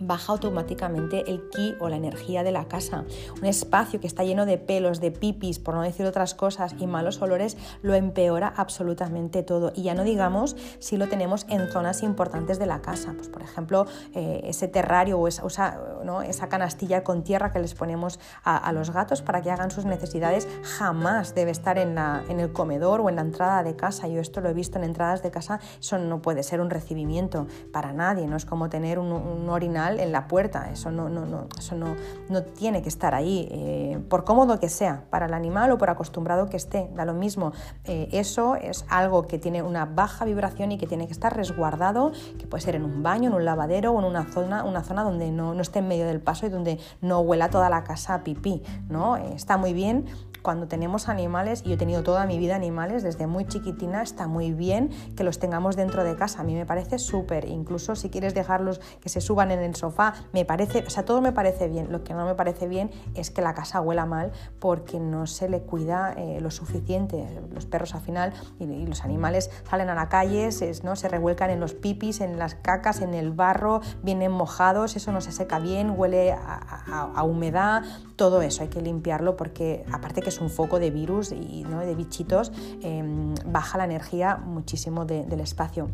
[0.00, 3.04] baja automáticamente el ki o la energía de la casa.
[3.40, 6.86] Un espacio que está lleno de pelos, de pipis, por no decir otras cosas, y
[6.86, 9.72] malos olores, lo empeora absolutamente todo.
[9.74, 13.14] Y ya no digamos si lo tenemos en zonas importantes de la casa.
[13.16, 16.22] Pues, por ejemplo, eh, ese terrario o esa, ¿no?
[16.22, 20.46] esa, canastilla con tierra que les ponemos a, los gatos para que hagan sus necesidades,
[20.62, 24.06] jamás debe estar en, la, en, el comedor o en la entrada de casa.
[24.06, 27.46] Yo esto lo he visto en entradas de casa, eso no puede ser un recibimiento
[27.72, 29.48] para nadie, no es como tener un, un
[29.88, 30.70] en la puerta.
[30.70, 31.96] Eso no, no, no, eso no,
[32.28, 35.90] no tiene que estar ahí, eh, por cómodo que sea, para el animal o por
[35.90, 37.52] acostumbrado que esté, da lo mismo.
[37.84, 42.12] Eh, eso es algo que tiene una baja vibración y que tiene que estar resguardado,
[42.38, 45.02] que puede ser en un baño, en un lavadero o en una zona, una zona
[45.02, 48.14] donde no, no esté en medio del paso y donde no huela toda la casa
[48.14, 48.62] a pipí.
[48.88, 49.16] ¿no?
[49.16, 50.06] Eh, está muy bien
[50.46, 54.28] cuando tenemos animales, y yo he tenido toda mi vida animales, desde muy chiquitina, está
[54.28, 56.42] muy bien que los tengamos dentro de casa.
[56.42, 60.14] A mí me parece súper, incluso si quieres dejarlos que se suban en el sofá,
[60.32, 61.90] me parece, o sea, todo me parece bien.
[61.90, 64.30] Lo que no me parece bien es que la casa huela mal
[64.60, 67.26] porque no se le cuida eh, lo suficiente.
[67.52, 70.94] Los perros al final y, los animales salen a la calle, se, ¿no?
[70.94, 75.20] se revuelcan en los pipis, en las cacas, en el barro, vienen mojados, eso no
[75.20, 77.82] se seca bien, huele a humedad,
[78.14, 82.52] todo eso hay que limpiarlo porque aparte que un foco de virus y de bichitos,
[82.82, 85.88] em, baja la energía muchísimo del espacio.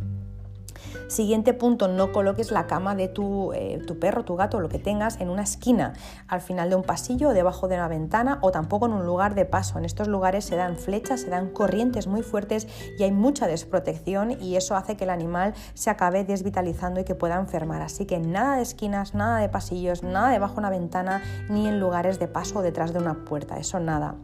[1.08, 4.78] Siguiente punto, no coloques la cama de tu, eh, tu, perro, tu gato, lo que
[4.78, 5.92] tengas en una esquina,
[6.28, 9.44] al final de un pasillo debajo de una ventana o tampoco en un lugar de
[9.44, 9.78] paso.
[9.78, 12.66] En estos lugares se dan flechas, se dan corrientes muy fuertes
[12.98, 17.14] y hay mucha desprotección y eso hace que el animal se acabe desvitalizando y que
[17.14, 17.82] pueda enfermar.
[17.82, 21.80] Así que nada de esquinas, nada de pasillos, nada debajo de una ventana ni en
[21.80, 24.14] lugares de paso o detrás de una puerta, eso nada.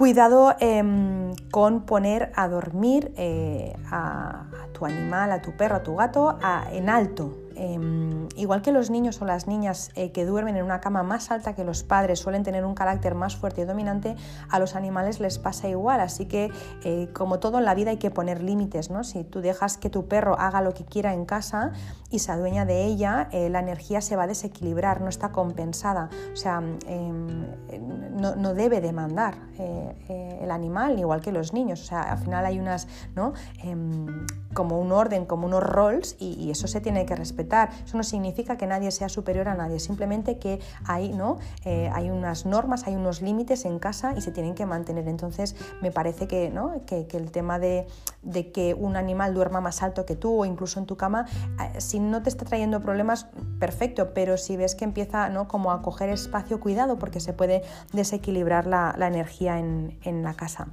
[0.00, 5.94] Cuidado em, con poner a dormir eh, a, tu animal, a tu perro, a tu
[5.94, 6.38] gato
[6.72, 10.80] en alto, Em, igual que los niños o las niñas eh, que duermen en una
[10.80, 14.16] cama más alta que los padres suelen tener un carácter más fuerte y dominante,
[14.48, 16.00] a los animales les pasa igual.
[16.00, 16.50] Así que,
[16.84, 18.88] eh, como todo en la vida, hay que poner límites.
[18.88, 19.04] ¿no?
[19.04, 21.72] Si tú dejas que tu perro haga lo que quiera en casa
[22.10, 26.10] y se adueña de ella, eh, la energía se va a desequilibrar, no está compensada.
[26.32, 27.46] O sea, em,
[28.20, 31.80] no, debe demandar el animal, igual que los niños.
[31.82, 33.32] O sea, al final hay unas, ¿no?
[33.62, 34.06] Em,
[34.54, 38.56] como un orden, como unos roles y eso se tiene que respetar eso no significa
[38.56, 41.38] que nadie sea superior a nadie, simplemente que hay, ¿no?
[41.64, 45.08] Eh, hay unas normas, hay unos límites en casa y se tienen que mantener.
[45.08, 46.84] Entonces me parece que, ¿no?
[46.86, 47.86] que, el tema de,
[48.52, 51.26] que un animal duerma más alto que tú o incluso en tu cama,
[51.60, 53.26] eh, no te está trayendo problemas,
[53.58, 55.48] perfecto, pero si ves que empieza ¿no?
[55.48, 60.68] como a coger espacio, cuidado porque se puede desequilibrar la, energía en la casa.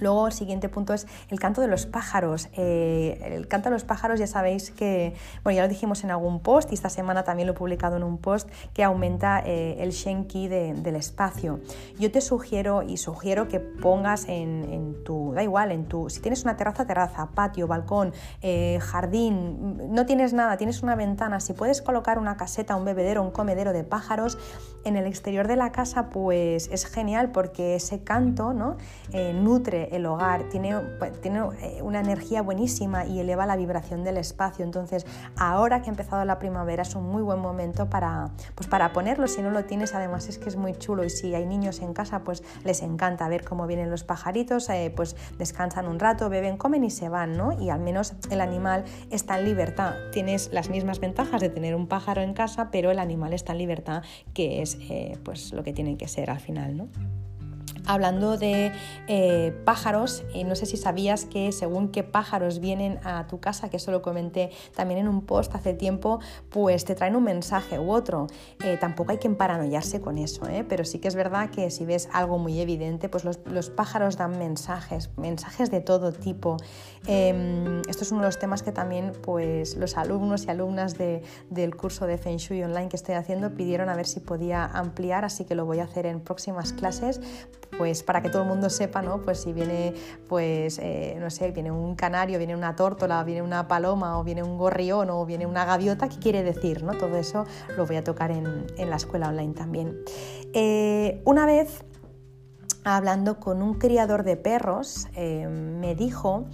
[0.00, 2.48] Luego el siguiente punto es el canto de los pájaros.
[2.52, 6.40] Eh, el canto de los pájaros ya sabéis que, bueno, ya lo dijimos en algún
[6.40, 9.90] post y esta semana también lo he publicado en un post que aumenta eh, el
[9.90, 11.60] Shenki del espacio.
[11.98, 16.44] Yo te sugiero y sugiero que pongas en, tu, da igual, en tu, si tienes
[16.44, 21.82] una terraza, terraza, patio, balcón, eh, jardín, no tienes nada, tienes una ventana, si puedes
[21.82, 24.38] colocar una caseta, un bebedero, un comedero de pájaros
[24.84, 28.76] en el exterior de la casa, pues es genial porque ese canto ¿no?
[29.34, 30.76] nutre el hogar, tiene,
[31.20, 34.64] tiene eh, una energía buenísima y eleva la vibración del espacio.
[34.64, 35.06] Entonces,
[35.36, 39.26] ahora que ha empezado la primavera es un muy buen momento para, pues para ponerlo.
[39.26, 41.92] Si no lo tienes, además es que es muy chulo y si hay niños en
[41.92, 46.56] casa, pues les encanta ver cómo vienen los pajaritos, eh, pues descansan un rato, beben,
[46.56, 47.52] comen y se van, ¿no?
[47.60, 49.94] Y al menos el animal está en libertad.
[50.12, 53.58] Tienes las mismas ventajas de tener un pájaro en casa, pero el animal está en
[53.58, 56.88] libertad, que es eh, pues lo que tiene que ser al final, ¿no?
[57.86, 58.72] Hablando de
[59.08, 63.70] eh, pájaros, eh, no sé si sabías que según qué pájaros vienen a tu casa,
[63.70, 66.20] que eso lo comenté también en un post hace tiempo,
[66.50, 68.26] pues te traen un mensaje u otro.
[68.64, 72.08] Eh, tampoco hay que paranoiarse con eso, pero sí que es verdad que si ves
[72.12, 76.56] algo muy evidente, pues los, pájaros dan mensajes, mensajes de todo tipo.
[77.06, 81.76] Em, esto es uno de los temas que también pues, los alumnos y alumnas del
[81.76, 85.44] curso de Feng Shui online que estoy haciendo pidieron a ver si podía ampliar, así
[85.44, 87.20] que lo voy a hacer en próximas clases
[87.76, 89.20] pues para que todo el mundo sepa, ¿no?
[89.22, 89.94] Pues si viene,
[90.28, 94.42] pues, eh, no sé, viene un canario, viene una tórtola, viene una paloma o viene
[94.42, 96.92] un gorrión o viene una gaviota, ¿qué quiere decir, no?
[96.92, 97.46] Todo eso
[97.76, 99.98] lo voy a tocar en, la escuela online también.
[100.52, 101.84] Eh, una vez,
[102.84, 106.46] hablando con un criador de perros, eh, me dijo,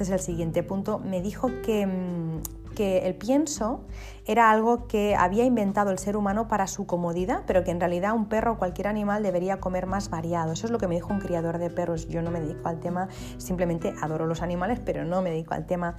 [0.00, 3.80] este es el siguiente punto, me dijo que, mm, que el pienso
[4.24, 8.14] era algo que había inventado el ser humano para su comodidad, pero que en realidad
[8.14, 10.52] un perro o cualquier animal debería comer más variado.
[10.52, 12.06] Eso es lo que me dijo un criador de perros.
[12.06, 13.08] Yo no me dedico al tema,
[13.38, 15.96] simplemente adoro los animales, pero no me dedico al tema.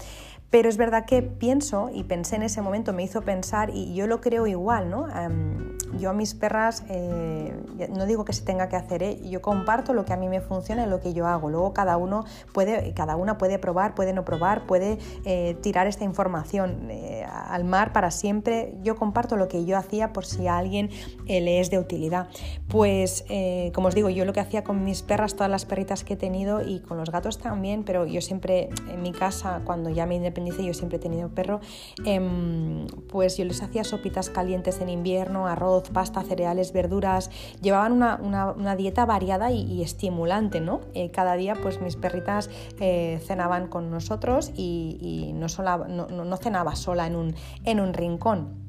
[0.49, 4.07] Pero es verdad que pienso y pensé en ese momento, me hizo pensar y yo
[4.07, 5.07] lo creo igual, ¿no?
[5.97, 7.53] yo a mis perras, eh,
[7.89, 9.19] no digo que se tenga que hacer, ¿eh?
[9.27, 11.49] yo comparto lo que a mí me funciona y lo que yo hago.
[11.49, 16.03] Luego cada uno puede, cada una puede probar, puede no probar, puede eh, tirar esta
[16.03, 16.68] información
[17.27, 18.73] al mar para siempre.
[18.83, 20.89] Yo comparto lo que yo hacía por si a alguien
[21.27, 22.27] le es de utilidad.
[22.67, 23.25] Pues,
[23.73, 26.17] como os digo, yo lo que hacía con mis perras, todas las perritas que he
[26.17, 30.19] tenido y con los gatos también, pero yo siempre en mi casa, cuando ya me
[30.19, 31.59] dice yo siempre he tenido perro,
[32.05, 37.29] em, pues yo les hacía sopitas calientes en invierno, arroz, pasta, cereales, verduras,
[37.61, 40.81] llevaban una, dieta variada y, estimulante, ¿no?
[40.93, 42.49] Eh, cada día pues mis perritas
[42.79, 45.47] eh, cenaban con nosotros y, no,
[46.09, 48.68] no, cenaba sola en un, en un rincón.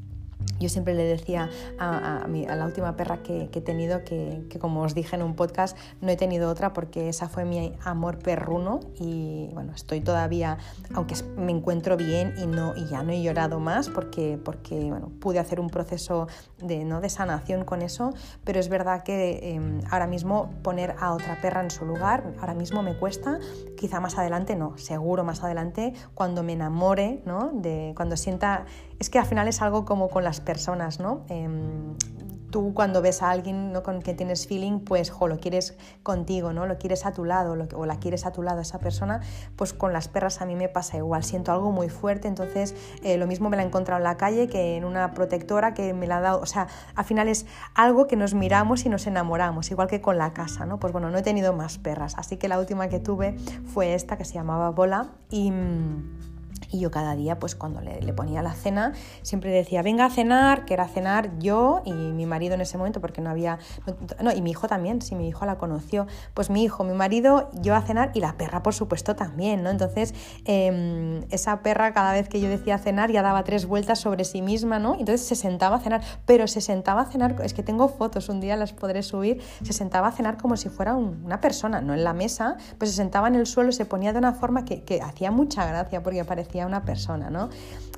[0.61, 5.17] Yo siempre le decía a, la última perra que, he tenido que, como os dije
[5.17, 9.73] en un podcast, no he tenido otra porque esa fue mi amor perruno y bueno,
[9.75, 10.59] estoy todavía,
[10.95, 15.11] aunque me encuentro bien y, no, y ya no he llorado más porque, porque bueno,
[15.19, 16.29] pude hacer un proceso
[16.59, 17.01] de, ¿no?
[17.01, 18.13] de sanación con eso,
[18.45, 22.55] pero es verdad que em, ahora mismo poner a otra perra en su lugar, ahora
[22.55, 23.39] mismo me cuesta,
[23.79, 27.51] quizá más adelante no, seguro más adelante cuando me enamore, ¿no?
[27.55, 28.67] de, cuando sienta
[29.01, 31.25] es que al final es algo como con las personas, ¿no?
[31.29, 31.97] Em,
[32.51, 33.83] tú cuando ves a alguien ¿no?
[33.83, 36.67] con quien tienes feeling, pues jo, lo quieres contigo, ¿no?
[36.67, 39.21] Lo quieres a tu lado o la quieres a tu lado esa persona,
[39.57, 43.17] pues con las perras a mí me pasa igual, siento algo muy fuerte, entonces eh,
[43.17, 46.07] lo mismo me la he encontrado en la calle que en una protectora que me
[46.07, 49.71] la ha dado, o sea, al final es algo que nos miramos y nos enamoramos,
[49.71, 50.79] igual que con la casa, ¿no?
[50.79, 53.37] Pues bueno, no he tenido más perras, así que la última que tuve
[53.73, 55.51] fue esta que se llamaba Bola y...
[55.51, 56.30] Mm,
[56.71, 58.93] y yo cada día, pues cuando le, ponía la cena,
[59.23, 63.01] siempre decía, venga a cenar, que era cenar yo y mi marido en ese momento,
[63.01, 63.59] porque no había,
[64.21, 67.51] no, y mi hijo también, si mi hijo la conoció, pues mi hijo, mi marido,
[67.55, 69.71] yo a cenar y la perra, por supuesto, también, ¿no?
[69.71, 74.25] Entonces, em, esa perra cada vez que yo decía cenar ya daba tres vueltas sobre
[74.25, 74.95] sí misma, ¿no?
[74.95, 78.41] Entonces se sentaba a cenar, pero se sentaba a cenar, es que tengo fotos, un
[78.41, 82.05] día las podré subir, se sentaba a cenar como si fuera una persona, no en
[82.05, 85.01] la mesa, pues se sentaba en el suelo, se ponía de una forma que, que
[85.01, 87.49] hacía mucha gracia porque parecía una persona, ¿no?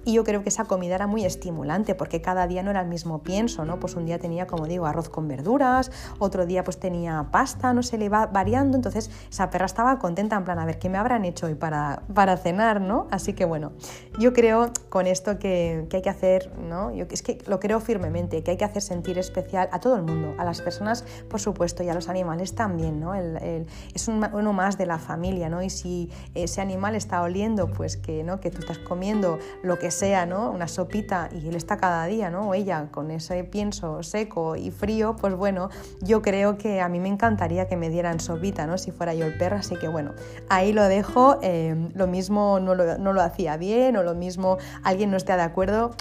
[0.05, 2.89] Y yo creo que esa comida era muy estimulante porque cada día no era el
[2.89, 3.79] mismo pienso, ¿no?
[3.79, 7.83] Pues un día tenía, como digo, arroz con verduras, otro día pues tenía pasta, no
[7.83, 10.99] se le iba variando, entonces esa perra estaba contenta en plan, a ver, ¿qué me
[10.99, 13.07] habrán hecho hoy para, para cenar, ¿no?
[13.11, 13.73] Así que bueno,
[14.19, 16.93] yo creo con esto que, hay que hacer, ¿no?
[16.93, 20.03] Yo, es que lo creo firmemente, que hay que hacer sentir especial a todo el
[20.03, 23.13] mundo, a las personas, por supuesto, y a los animales también, ¿no?
[23.15, 25.63] es uno más de la familia, ¿no?
[25.63, 28.41] Y si ese animal está oliendo, pues que, ¿no?
[28.41, 30.51] Que tú estás comiendo lo que sea, ¿no?
[30.51, 32.49] Una sopita y él está cada día, ¿no?
[32.49, 35.71] O ella con ese pienso seco y frío, pues bueno,
[36.01, 38.79] yo creo que a mí me encantaría que me dieran sopita, ¿no?
[38.79, 40.13] Si fuera yo el perro, así que bueno,
[40.49, 44.59] ahí lo dejo, eh, lo mismo no lo, no lo hacía bien o lo mismo
[44.83, 45.93] alguien no esté de acuerdo,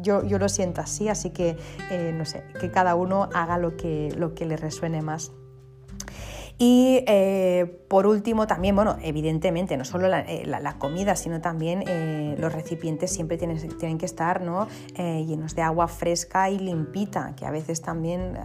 [0.00, 1.56] yo, yo, lo siento así, así que
[1.90, 5.32] eh, no sé, que cada uno haga lo que, lo que le resuene más.
[6.62, 10.44] Y eh, por último, también, bueno, evidentemente, no solo la, eh,
[10.78, 14.68] comida, sino también eh, los recipientes siempre tienen, tienen que estar ¿no?
[14.94, 18.38] llenos de agua fresca y limpita, que a veces también,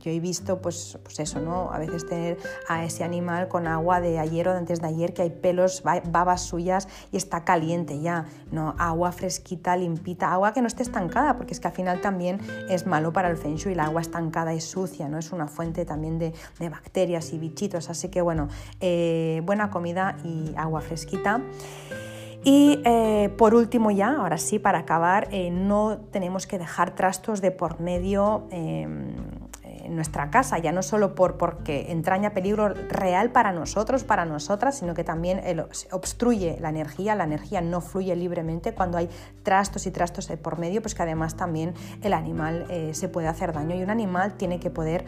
[0.00, 1.72] yo he visto, pues, pues eso, ¿no?
[1.72, 2.36] A veces tener
[2.68, 5.82] a ese animal con agua de ayer o de antes de ayer, que hay pelos,
[5.82, 8.74] babas suyas y está caliente ya, ¿no?
[8.78, 12.38] Agua fresquita, limpita, agua que no esté estancada, porque es que al final también
[12.68, 15.16] es malo para el feng shui, el agua estancada y sucia, ¿no?
[15.16, 17.45] Es una fuente también de, de bacterias y
[17.88, 18.48] Así que bueno,
[18.80, 21.40] eh, buena comida y agua fresquita.
[22.44, 27.40] Y eh, por último ya, ahora sí, para acabar, eh, no tenemos que dejar trastos
[27.40, 29.16] de por medio em,
[29.64, 34.78] en nuestra casa, ya no solo por, porque entraña peligro real para nosotros, para nosotras,
[34.78, 35.40] sino que también
[35.90, 39.08] obstruye la energía, la energía no fluye libremente cuando hay
[39.42, 43.52] trastos y trastos de por medio, pues que además también el animal se puede hacer
[43.52, 45.04] daño y un animal tiene que poder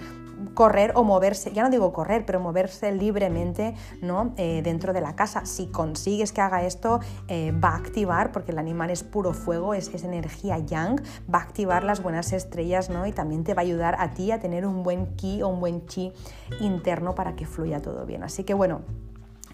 [0.55, 4.33] correr o moverse, ya no digo correr, pero moverse libremente ¿no?
[4.37, 5.45] Eh, dentro de la casa.
[5.47, 9.75] Si consigues que haga esto, eh, va a activar, porque el animal es puro fuego,
[9.75, 11.01] es, es, energía yang,
[11.33, 13.07] va a activar las buenas estrellas ¿no?
[13.07, 15.61] y también te va a ayudar a ti a tener un buen ki o un
[15.61, 16.13] buen chi
[16.61, 18.23] interno para que fluya todo bien.
[18.23, 18.81] Así que bueno,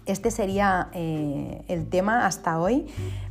[0.05, 2.85] este sería eh, el tema hasta hoy.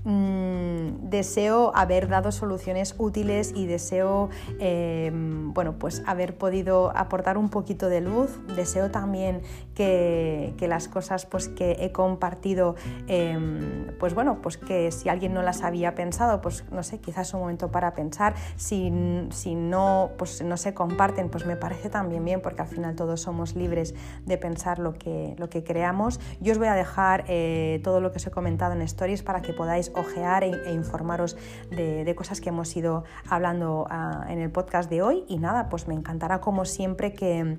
[0.05, 7.49] Mm, deseo haber dado soluciones útiles y deseo em, bueno, pues haber podido aportar un
[7.49, 8.39] poquito de luz.
[8.55, 9.43] Deseo también
[9.75, 12.75] que, las cosas pues, que he compartido,
[13.07, 17.33] em, pues bueno, pues que si alguien no las había pensado, pues no sé, quizás
[17.35, 18.35] un momento para pensar.
[18.57, 18.93] Si,
[19.31, 23.21] si no, pues no se comparten, pues me parece también bien, porque al final todos
[23.21, 23.95] somos libres
[24.27, 26.21] de pensar lo que, lo que creamos.
[26.41, 29.43] Yo os voy a dejar eh, todo lo que os he comentado en stories para
[29.43, 31.37] que podáis ojear e, e informaros
[31.71, 35.25] de, cosas que hemos ido hablando ah, en el podcast de hoy.
[35.29, 37.59] Y nada, pues me encantará como siempre que,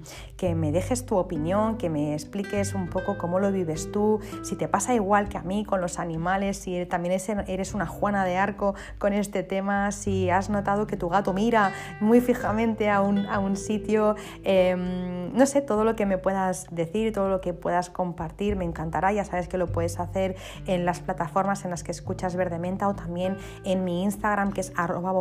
[0.55, 4.67] me dejes tu opinión, que me expliques un poco cómo lo vives tú, si te
[4.67, 8.73] pasa igual que a mí con los animales, si también eres una Juana de Arco
[8.97, 13.37] con este tema, si has notado que tu gato mira muy fijamente a un, a
[13.39, 17.89] un sitio, em, no sé, todo lo que me puedas decir, todo lo que puedas
[17.89, 20.35] compartir, me encantará ya sabes que lo puedes hacer
[20.65, 24.61] en las plataformas en las que escuchas Verde Menta o también en mi Instagram que
[24.61, 25.11] es arroba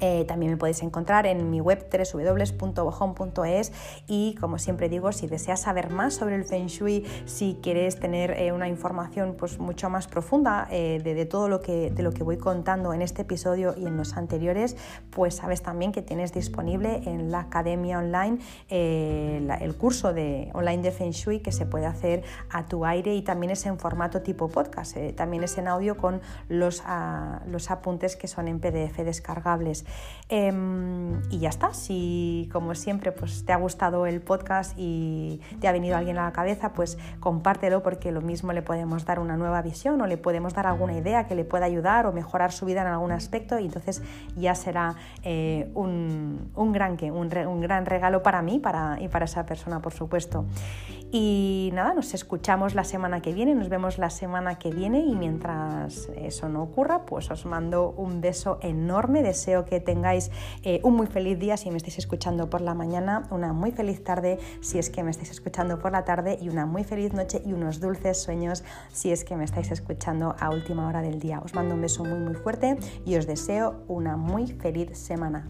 [0.00, 3.72] eh, también me podéis encontrar en mi web www.bojón.es
[4.06, 8.30] y como siempre digo, si deseas saber más sobre el Feng Shui, si quieres tener
[8.32, 12.22] eh, una información pues, mucho más profunda eh, de, todo lo que, de lo que
[12.22, 14.76] voy contando en este episodio y en los anteriores,
[15.10, 18.38] pues sabes también que tienes disponible en la academia online
[18.68, 23.22] el curso de, online de Feng Shui que se puede hacer a tu aire y
[23.22, 28.16] también es en formato tipo podcast, también es en audio con los, ah, los apuntes
[28.16, 29.84] que son en PDF descargables.
[30.30, 35.68] Em, y ya está, si como siempre pues, te ha gustado el podcast y te
[35.68, 39.38] ha venido alguien a la cabeza, pues compártelo porque lo mismo le podemos dar una
[39.38, 42.66] nueva visión o le podemos dar alguna idea que le pueda ayudar o mejorar su
[42.66, 44.02] vida en algún aspecto y entonces
[44.36, 49.24] ya será eh, un, un, gran, un, un, gran regalo para mí para, y para
[49.24, 50.44] esa persona, por supuesto.
[51.10, 55.14] Y nada, nos escuchamos la semana que viene, nos vemos la semana que viene y
[55.14, 60.30] mientras eso no ocurra, pues os mando un beso enorme, deseo que tengáis
[60.62, 64.02] eh, un muy feliz día si me estáis escuchando por la mañana, una muy feliz
[64.02, 67.42] tarde si es que me estáis escuchando por la tarde y una muy feliz noche
[67.44, 71.40] y unos dulces sueños si es que me estáis escuchando a última hora del día.
[71.40, 75.48] Os mando un beso muy muy fuerte y os deseo una muy feliz semana.